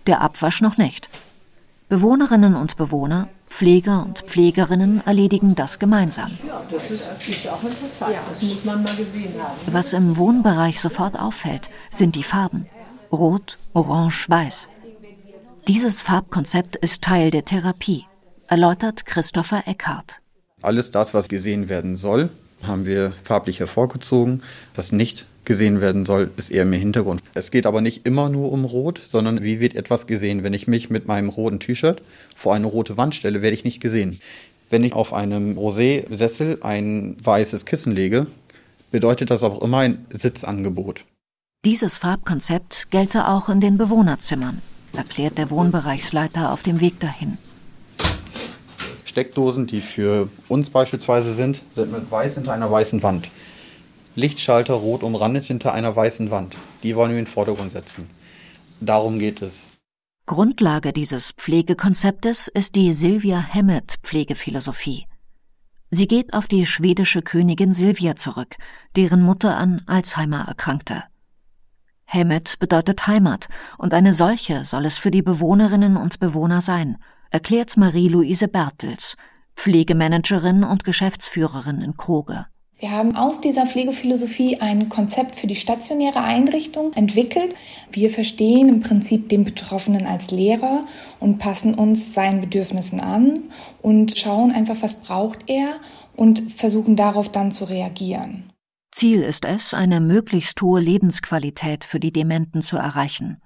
der 0.09 0.21
Abwasch 0.21 0.61
noch 0.61 0.77
nicht. 0.77 1.09
Bewohnerinnen 1.87 2.55
und 2.55 2.75
Bewohner 2.75 3.29
Pfleger 3.49 4.05
und 4.05 4.19
Pflegerinnen 4.19 5.05
erledigen 5.05 5.55
das 5.55 5.79
gemeinsam. 5.79 6.37
Ja, 6.47 6.61
das 6.69 6.91
ist, 6.91 7.01
ist 7.27 7.47
auch 7.47 7.63
interessant. 7.63 8.13
Ja. 8.13 8.21
Das 8.29 8.41
muss 8.41 8.63
man 8.63 8.83
mal 8.83 8.95
gesehen 8.95 9.33
haben. 9.41 9.57
Was 9.67 9.93
im 9.93 10.17
Wohnbereich 10.17 10.79
sofort 10.79 11.19
auffällt, 11.19 11.69
sind 11.89 12.15
die 12.15 12.23
Farben. 12.23 12.67
Rot, 13.11 13.57
Orange, 13.73 14.29
Weiß. 14.29 14.69
Dieses 15.67 16.01
Farbkonzept 16.01 16.75
ist 16.75 17.03
Teil 17.03 17.31
der 17.31 17.43
Therapie, 17.43 18.05
erläutert 18.47 19.05
Christopher 19.05 19.63
Eckhardt. 19.65 20.21
Alles 20.61 20.91
das, 20.91 21.13
was 21.13 21.27
gesehen 21.27 21.69
werden 21.69 21.97
soll, 21.97 22.29
haben 22.63 22.85
wir 22.85 23.13
farblich 23.23 23.59
hervorgezogen. 23.59 24.43
Was 24.75 24.91
nicht 24.91 25.25
gesehen 25.49 25.81
werden 25.81 26.05
soll, 26.05 26.29
ist 26.37 26.51
eher 26.51 26.61
im 26.61 26.71
Hintergrund. 26.71 27.23
Es 27.33 27.49
geht 27.49 27.65
aber 27.65 27.81
nicht 27.81 28.05
immer 28.05 28.29
nur 28.29 28.51
um 28.51 28.65
Rot, 28.65 29.01
sondern 29.03 29.41
wie 29.41 29.59
wird 29.59 29.75
etwas 29.75 30.05
gesehen. 30.05 30.43
Wenn 30.43 30.53
ich 30.53 30.67
mich 30.67 30.91
mit 30.91 31.07
meinem 31.07 31.29
roten 31.29 31.59
T-Shirt 31.59 32.03
vor 32.35 32.53
eine 32.53 32.67
rote 32.67 32.97
Wand 32.97 33.15
stelle, 33.15 33.41
werde 33.41 33.55
ich 33.55 33.63
nicht 33.63 33.81
gesehen. 33.81 34.21
Wenn 34.69 34.83
ich 34.83 34.93
auf 34.93 35.11
einem 35.11 35.57
Rosé-Sessel 35.57 36.59
ein 36.61 37.17
weißes 37.19 37.65
Kissen 37.65 37.93
lege, 37.93 38.27
bedeutet 38.91 39.31
das 39.31 39.41
auch 39.41 39.59
immer 39.63 39.79
ein 39.79 40.05
Sitzangebot. 40.11 41.03
Dieses 41.65 41.97
Farbkonzept 41.97 42.91
gelte 42.91 43.27
auch 43.27 43.49
in 43.49 43.59
den 43.59 43.79
Bewohnerzimmern, 43.79 44.61
erklärt 44.93 45.39
der 45.39 45.49
Wohnbereichsleiter 45.49 46.53
auf 46.53 46.61
dem 46.61 46.79
Weg 46.79 46.99
dahin. 46.99 47.39
Steckdosen, 49.03 49.65
die 49.65 49.81
für 49.81 50.29
uns 50.47 50.69
beispielsweise 50.69 51.33
sind, 51.33 51.59
sind 51.71 51.91
mit 51.91 52.11
weiß 52.11 52.35
hinter 52.35 52.53
einer 52.53 52.69
weißen 52.69 53.01
Wand. 53.01 53.29
Lichtschalter 54.15 54.73
rot 54.73 55.03
umrandet 55.03 55.45
hinter 55.45 55.73
einer 55.73 55.95
weißen 55.95 56.31
Wand. 56.31 56.57
Die 56.83 56.95
wollen 56.95 57.11
wir 57.11 57.19
in 57.19 57.25
den 57.25 57.31
Vordergrund 57.31 57.71
setzen. 57.71 58.09
Darum 58.81 59.19
geht 59.19 59.41
es. 59.41 59.69
Grundlage 60.25 60.93
dieses 60.93 61.31
Pflegekonzeptes 61.31 62.47
ist 62.47 62.75
die 62.75 62.93
Sylvia 62.93 63.43
Hammett 63.53 63.97
Pflegephilosophie. 64.03 65.05
Sie 65.91 66.07
geht 66.07 66.33
auf 66.33 66.47
die 66.47 66.67
schwedische 66.67 67.23
Königin 67.23 67.73
Silvia 67.73 68.15
zurück, 68.15 68.55
deren 68.95 69.23
Mutter 69.23 69.57
an 69.57 69.81
Alzheimer 69.87 70.45
erkrankte. 70.47 71.03
Hammett 72.05 72.59
bedeutet 72.59 73.07
Heimat, 73.07 73.47
und 73.77 73.93
eine 73.93 74.13
solche 74.13 74.65
soll 74.65 74.85
es 74.85 74.97
für 74.97 75.11
die 75.11 75.23
Bewohnerinnen 75.23 75.97
und 75.97 76.19
Bewohner 76.19 76.61
sein, 76.61 76.97
erklärt 77.31 77.77
Marie-Louise 77.77 78.47
Bertels, 78.47 79.15
Pflegemanagerin 79.55 80.63
und 80.63 80.83
Geschäftsführerin 80.83 81.81
in 81.81 81.97
Kroge. 81.97 82.45
Wir 82.79 82.91
haben 82.91 83.17
aus 83.17 83.41
dieser 83.41 83.65
Pflegephilosophie 83.65 84.61
ein 84.61 84.87
Konzept 84.87 85.35
für 85.35 85.47
die 85.47 85.57
stationäre 85.57 86.21
Einrichtung 86.21 86.93
entwickelt. 86.93 87.53
Wir 87.91 88.09
verstehen 88.09 88.69
im 88.69 88.79
Prinzip 88.79 89.27
den 89.27 89.43
Betroffenen 89.43 90.07
als 90.07 90.31
Lehrer 90.31 90.85
und 91.19 91.39
passen 91.39 91.73
uns 91.73 92.13
seinen 92.13 92.39
Bedürfnissen 92.39 93.01
an 93.01 93.43
und 93.81 94.17
schauen 94.17 94.53
einfach, 94.53 94.77
was 94.79 95.03
braucht 95.03 95.49
er 95.49 95.75
und 96.15 96.53
versuchen 96.53 96.95
darauf 96.95 97.29
dann 97.29 97.51
zu 97.51 97.65
reagieren. 97.65 98.53
Ziel 98.91 99.23
ist 99.23 99.43
es, 99.43 99.73
eine 99.73 99.99
möglichst 99.99 100.61
hohe 100.61 100.79
Lebensqualität 100.79 101.83
für 101.83 101.99
die 101.99 102.13
Dementen 102.13 102.61
zu 102.61 102.77
erreichen. 102.77 103.41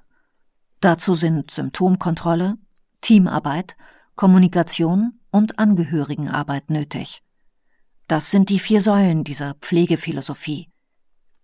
Dazu 0.79 1.15
sind 1.15 1.49
Symptomkontrolle, 1.49 2.55
Teamarbeit, 3.01 3.75
Kommunikation 4.15 5.19
und 5.31 5.57
Angehörigenarbeit 5.57 6.69
nötig. 6.69 7.23
Das 8.13 8.29
sind 8.29 8.49
die 8.49 8.59
vier 8.59 8.79
Säulen 8.79 9.23
dieser 9.23 9.55
Pflegephilosophie. 9.55 10.69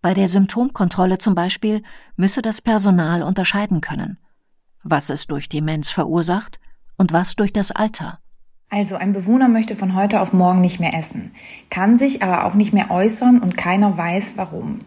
Bei 0.03 0.13
der 0.13 0.27
Symptomkontrolle 0.27 1.17
zum 1.17 1.33
Beispiel 1.33 1.81
müsse 2.15 2.43
das 2.43 2.61
Personal 2.61 3.23
unterscheiden 3.23 3.81
können, 3.81 4.19
was 4.83 5.09
es 5.09 5.25
durch 5.25 5.49
Demenz 5.49 5.89
verursacht 5.89 6.59
und 6.95 7.11
was 7.11 7.35
durch 7.35 7.51
das 7.51 7.71
Alter. 7.71 8.19
Also 8.69 8.97
ein 8.97 9.13
Bewohner 9.13 9.47
möchte 9.47 9.75
von 9.75 9.95
heute 9.95 10.21
auf 10.21 10.31
morgen 10.31 10.61
nicht 10.61 10.79
mehr 10.79 10.93
essen, 10.93 11.31
kann 11.71 11.97
sich 11.97 12.21
aber 12.21 12.45
auch 12.45 12.53
nicht 12.53 12.71
mehr 12.71 12.91
äußern 12.91 13.39
und 13.39 13.57
keiner 13.57 13.97
weiß 13.97 14.33
warum. 14.35 14.81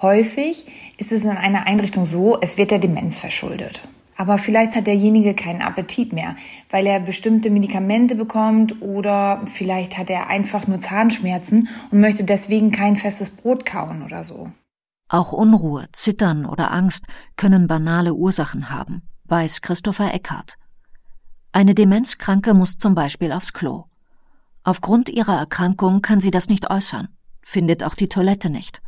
Häufig 0.00 0.64
ist 0.96 1.12
es 1.12 1.24
in 1.24 1.28
einer 1.28 1.66
Einrichtung 1.66 2.06
so, 2.06 2.40
es 2.40 2.56
wird 2.56 2.70
der 2.70 2.78
Demenz 2.78 3.18
verschuldet. 3.18 3.86
Aber 4.16 4.38
vielleicht 4.38 4.74
hat 4.74 4.86
derjenige 4.86 5.34
keinen 5.34 5.60
Appetit 5.60 6.12
mehr, 6.12 6.36
weil 6.70 6.86
er 6.86 7.00
bestimmte 7.00 7.50
Medikamente 7.50 8.14
bekommt 8.14 8.80
oder 8.80 9.42
vielleicht 9.52 9.98
hat 9.98 10.08
er 10.08 10.28
einfach 10.28 10.66
nur 10.66 10.80
Zahnschmerzen 10.80 11.68
und 11.90 12.00
möchte 12.00 12.24
deswegen 12.24 12.70
kein 12.70 12.96
festes 12.96 13.30
Brot 13.30 13.66
kauen 13.66 14.02
oder 14.02 14.24
so. 14.24 14.50
Auch 15.08 15.32
Unruhe, 15.32 15.84
Zittern 15.92 16.46
oder 16.46 16.72
Angst 16.72 17.04
können 17.36 17.68
banale 17.68 18.14
Ursachen 18.14 18.70
haben, 18.70 19.02
weiß 19.24 19.60
Christopher 19.60 20.12
Eckhardt. 20.12 20.56
Eine 21.52 21.74
Demenzkranke 21.74 22.54
muss 22.54 22.78
zum 22.78 22.94
Beispiel 22.94 23.32
aufs 23.32 23.52
Klo. 23.52 23.84
Aufgrund 24.64 25.08
ihrer 25.08 25.38
Erkrankung 25.38 26.02
kann 26.02 26.20
sie 26.20 26.30
das 26.30 26.48
nicht 26.48 26.70
äußern, 26.70 27.08
findet 27.40 27.84
auch 27.84 27.94
die 27.94 28.08
Toilette 28.08 28.50
nicht. 28.50 28.82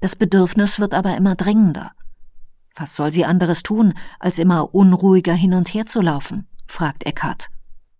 Das 0.00 0.14
Bedürfnis 0.14 0.78
wird 0.78 0.94
aber 0.94 1.16
immer 1.16 1.34
dringender. 1.34 1.92
Was 2.76 2.94
soll 2.94 3.12
sie 3.12 3.24
anderes 3.24 3.62
tun, 3.62 3.94
als 4.20 4.38
immer 4.38 4.74
unruhiger 4.74 5.34
hin 5.34 5.54
und 5.54 5.68
her 5.74 5.86
zu 5.86 6.00
laufen? 6.00 6.46
fragt 6.66 7.06
Eckhart. 7.06 7.48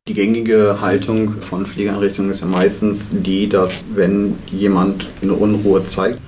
Die 0.08 0.14
gängige 0.14 0.80
Haltung 0.80 1.42
von 1.42 1.66
Pflegeeinrichtungen 1.66 2.30
ist 2.30 2.40
ja 2.40 2.46
meistens 2.46 3.10
die, 3.12 3.48
dass 3.48 3.84
wenn 3.94 4.38
jemand 4.50 5.06
eine 5.20 5.34
Unruhe 5.34 5.84
zeigt, 5.84 6.18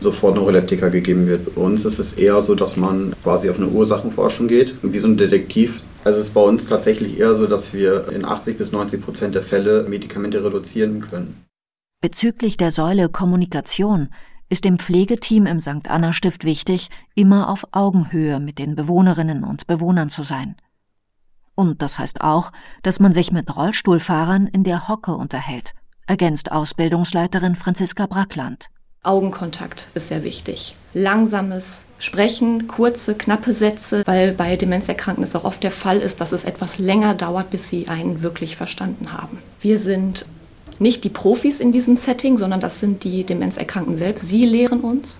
sofort 0.00 0.34
eine 0.34 0.44
Roulette 0.44 0.76
gegeben 0.76 1.26
wird. 1.26 1.54
Bei 1.54 1.62
uns 1.62 1.84
ist 1.84 1.98
es 1.98 2.12
eher 2.12 2.42
so, 2.42 2.54
dass 2.54 2.76
man 2.76 3.14
quasi 3.22 3.48
auf 3.48 3.56
eine 3.56 3.68
Ursachenforschung 3.68 4.48
geht, 4.48 4.74
wie 4.82 4.98
so 4.98 5.08
ein 5.08 5.16
Detektiv. 5.16 5.80
Also 6.04 6.18
es 6.18 6.26
ist 6.26 6.34
bei 6.34 6.42
uns 6.42 6.66
tatsächlich 6.66 7.18
eher 7.18 7.34
so, 7.34 7.46
dass 7.46 7.72
wir 7.72 8.08
in 8.10 8.24
80 8.24 8.58
bis 8.58 8.72
90 8.72 9.02
Prozent 9.02 9.34
der 9.34 9.42
Fälle 9.42 9.86
Medikamente 9.88 10.44
reduzieren 10.44 11.00
können. 11.00 11.44
Bezüglich 12.02 12.56
der 12.58 12.70
Säule 12.70 13.08
Kommunikation 13.08 14.10
ist 14.48 14.64
dem 14.64 14.78
Pflegeteam 14.78 15.46
im 15.46 15.60
St. 15.60 15.88
Anna 15.88 16.12
Stift 16.12 16.44
wichtig, 16.44 16.88
immer 17.14 17.48
auf 17.48 17.66
Augenhöhe 17.72 18.40
mit 18.40 18.58
den 18.58 18.76
Bewohnerinnen 18.76 19.44
und 19.44 19.66
Bewohnern 19.66 20.08
zu 20.08 20.22
sein. 20.22 20.56
Und 21.54 21.82
das 21.82 21.98
heißt 21.98 22.20
auch, 22.20 22.52
dass 22.82 23.00
man 23.00 23.12
sich 23.12 23.32
mit 23.32 23.54
Rollstuhlfahrern 23.56 24.46
in 24.46 24.62
der 24.62 24.88
Hocke 24.88 25.12
unterhält, 25.14 25.72
ergänzt 26.06 26.52
Ausbildungsleiterin 26.52 27.56
Franziska 27.56 28.06
Brackland. 28.06 28.68
Augenkontakt 29.02 29.88
ist 29.94 30.08
sehr 30.08 30.24
wichtig. 30.24 30.74
Langsames 30.92 31.84
Sprechen, 31.98 32.66
kurze, 32.66 33.14
knappe 33.14 33.54
Sätze, 33.54 34.02
weil 34.04 34.32
bei 34.32 34.56
Demenzerkrankten 34.56 35.24
es 35.24 35.34
auch 35.34 35.44
oft 35.44 35.62
der 35.62 35.70
Fall 35.70 35.98
ist, 35.98 36.20
dass 36.20 36.32
es 36.32 36.44
etwas 36.44 36.78
länger 36.78 37.14
dauert, 37.14 37.50
bis 37.50 37.70
sie 37.70 37.88
einen 37.88 38.22
wirklich 38.22 38.56
verstanden 38.56 39.12
haben. 39.12 39.38
Wir 39.60 39.78
sind 39.78 40.26
nicht 40.78 41.04
die 41.04 41.10
Profis 41.10 41.60
in 41.60 41.72
diesem 41.72 41.96
Setting, 41.96 42.38
sondern 42.38 42.60
das 42.60 42.80
sind 42.80 43.04
die 43.04 43.24
Demenzerkrankten 43.24 43.96
selbst. 43.96 44.28
Sie 44.28 44.44
lehren 44.44 44.80
uns, 44.80 45.18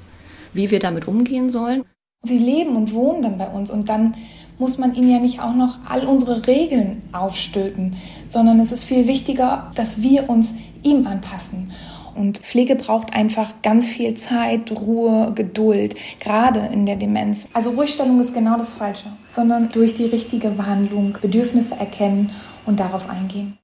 wie 0.53 0.71
wir 0.71 0.79
damit 0.79 1.09
umgehen 1.09 1.51
sollen. 1.51 1.85
Sie 2.23 2.39
leben 2.39 2.77
und 2.77 2.93
wohnen 2.93 3.23
dann 3.23 3.39
bei 3.39 3.47
uns 3.47 3.71
und 3.71 3.89
dann 3.89 4.15
muss 4.59 4.79
man 4.79 4.95
ihnen 4.95 5.11
ja 5.11 5.19
nicht 5.19 5.41
auch 5.41 5.55
noch 5.55 5.79
all 5.89 6.07
unsere 6.07 6.47
Regeln 6.47 7.03
aufstülpen, 7.13 7.95
sondern 8.29 8.59
es 8.61 8.73
ist 8.73 8.85
viel 8.85 9.07
wichtiger, 9.07 9.71
dass 9.75 10.03
wir 10.03 10.29
uns 10.29 10.55
ihm 10.83 11.07
anpassen. 11.07 11.71
Und 12.15 12.39
Pflege 12.39 12.77
braucht 12.77 13.15
einfach 13.15 13.53
ganz 13.63 13.89
viel 13.89 14.15
Zeit, 14.15 14.73
Ruhe, 14.73 15.33
Geduld, 15.35 15.97
gerade 16.19 16.61
in 16.73 16.87
der 16.87 16.97
Demenz. 16.97 17.47
Also 17.53 17.71
Ruhigstellung 17.71 18.19
ist 18.21 18.33
genau 18.33 18.57
das 18.57 18.73
Falsche, 18.73 19.09
sondern 19.29 19.69
durch 19.69 19.93
die 19.93 20.07
richtige 20.07 20.49
Behandlung 20.49 21.19
Bedürfnisse 21.21 21.77
erkennen 21.77 22.31
und 22.65 22.81
darauf 22.81 23.11
eingehen. 23.11 23.59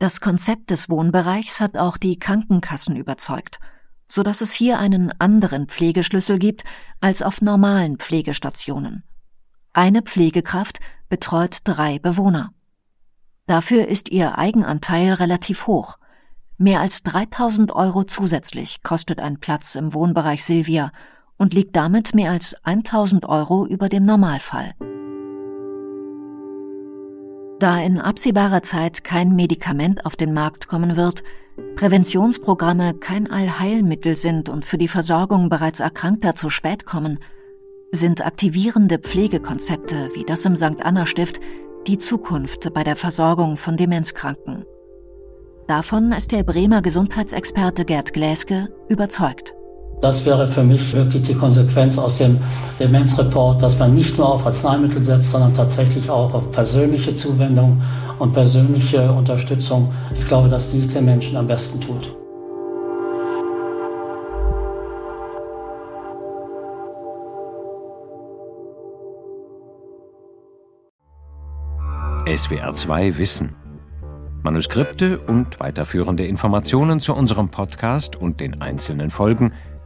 Das 0.00 0.20
Konzept 0.20 0.70
des 0.70 0.88
Wohnbereichs 0.88 1.60
hat 1.60 1.76
auch 1.76 1.96
die 1.96 2.20
Krankenkassen 2.20 2.94
überzeugt, 2.94 3.58
so 4.06 4.22
dass 4.22 4.40
es 4.40 4.52
hier 4.52 4.78
einen 4.78 5.12
anderen 5.18 5.66
Pflegeschlüssel 5.66 6.38
gibt 6.38 6.62
als 7.00 7.20
auf 7.20 7.42
normalen 7.42 7.96
Pflegestationen. 7.98 9.02
Eine 9.72 10.02
Pflegekraft 10.02 10.78
betreut 11.08 11.58
drei 11.64 11.98
Bewohner. 11.98 12.52
Dafür 13.46 13.88
ist 13.88 14.08
ihr 14.10 14.38
Eigenanteil 14.38 15.14
relativ 15.14 15.66
hoch. 15.66 15.98
Mehr 16.58 16.80
als 16.80 17.02
3000 17.02 17.72
Euro 17.72 18.04
zusätzlich 18.04 18.84
kostet 18.84 19.18
ein 19.18 19.40
Platz 19.40 19.74
im 19.74 19.94
Wohnbereich 19.94 20.44
Silvia 20.44 20.92
und 21.38 21.54
liegt 21.54 21.74
damit 21.74 22.14
mehr 22.14 22.30
als 22.30 22.54
1000 22.64 23.26
Euro 23.26 23.66
über 23.66 23.88
dem 23.88 24.04
Normalfall. 24.04 24.74
Da 27.58 27.80
in 27.80 27.98
absehbarer 28.00 28.62
Zeit 28.62 29.02
kein 29.02 29.34
Medikament 29.34 30.06
auf 30.06 30.14
den 30.14 30.32
Markt 30.32 30.68
kommen 30.68 30.96
wird, 30.96 31.24
Präventionsprogramme 31.74 32.94
kein 32.94 33.28
Allheilmittel 33.28 34.14
sind 34.14 34.48
und 34.48 34.64
für 34.64 34.78
die 34.78 34.86
Versorgung 34.86 35.48
bereits 35.48 35.80
Erkrankter 35.80 36.36
zu 36.36 36.50
spät 36.50 36.86
kommen, 36.86 37.18
sind 37.90 38.24
aktivierende 38.24 38.98
Pflegekonzepte 38.98 40.10
wie 40.14 40.24
das 40.24 40.44
im 40.44 40.54
St. 40.54 40.82
Anna 40.82 41.06
Stift 41.06 41.40
die 41.88 41.98
Zukunft 41.98 42.72
bei 42.74 42.84
der 42.84 42.96
Versorgung 42.96 43.56
von 43.56 43.76
Demenzkranken. 43.76 44.64
Davon 45.66 46.12
ist 46.12 46.30
der 46.32 46.44
Bremer 46.44 46.80
Gesundheitsexperte 46.80 47.84
Gerd 47.84 48.12
Gläske 48.12 48.68
überzeugt. 48.88 49.57
Das 50.00 50.24
wäre 50.24 50.46
für 50.46 50.62
mich 50.62 50.92
wirklich 50.92 51.22
die 51.22 51.34
Konsequenz 51.34 51.98
aus 51.98 52.18
dem 52.18 52.38
Demenzreport, 52.78 53.60
dass 53.60 53.78
man 53.78 53.94
nicht 53.94 54.16
nur 54.16 54.32
auf 54.32 54.46
Arzneimittel 54.46 55.02
setzt, 55.02 55.30
sondern 55.30 55.52
tatsächlich 55.52 56.08
auch 56.08 56.32
auf 56.34 56.52
persönliche 56.52 57.14
Zuwendung 57.14 57.82
und 58.20 58.32
persönliche 58.32 59.10
Unterstützung. 59.10 59.92
Ich 60.16 60.24
glaube, 60.24 60.48
dass 60.48 60.70
dies 60.70 60.92
den 60.92 61.04
Menschen 61.04 61.36
am 61.36 61.48
besten 61.48 61.80
tut. 61.80 62.14
SWR 72.36 72.72
2 72.72 73.18
Wissen. 73.18 73.56
Manuskripte 74.42 75.18
und 75.18 75.58
weiterführende 75.58 76.26
Informationen 76.26 77.00
zu 77.00 77.14
unserem 77.14 77.48
Podcast 77.48 78.14
und 78.16 78.40
den 78.40 78.60
einzelnen 78.60 79.10
Folgen 79.10 79.52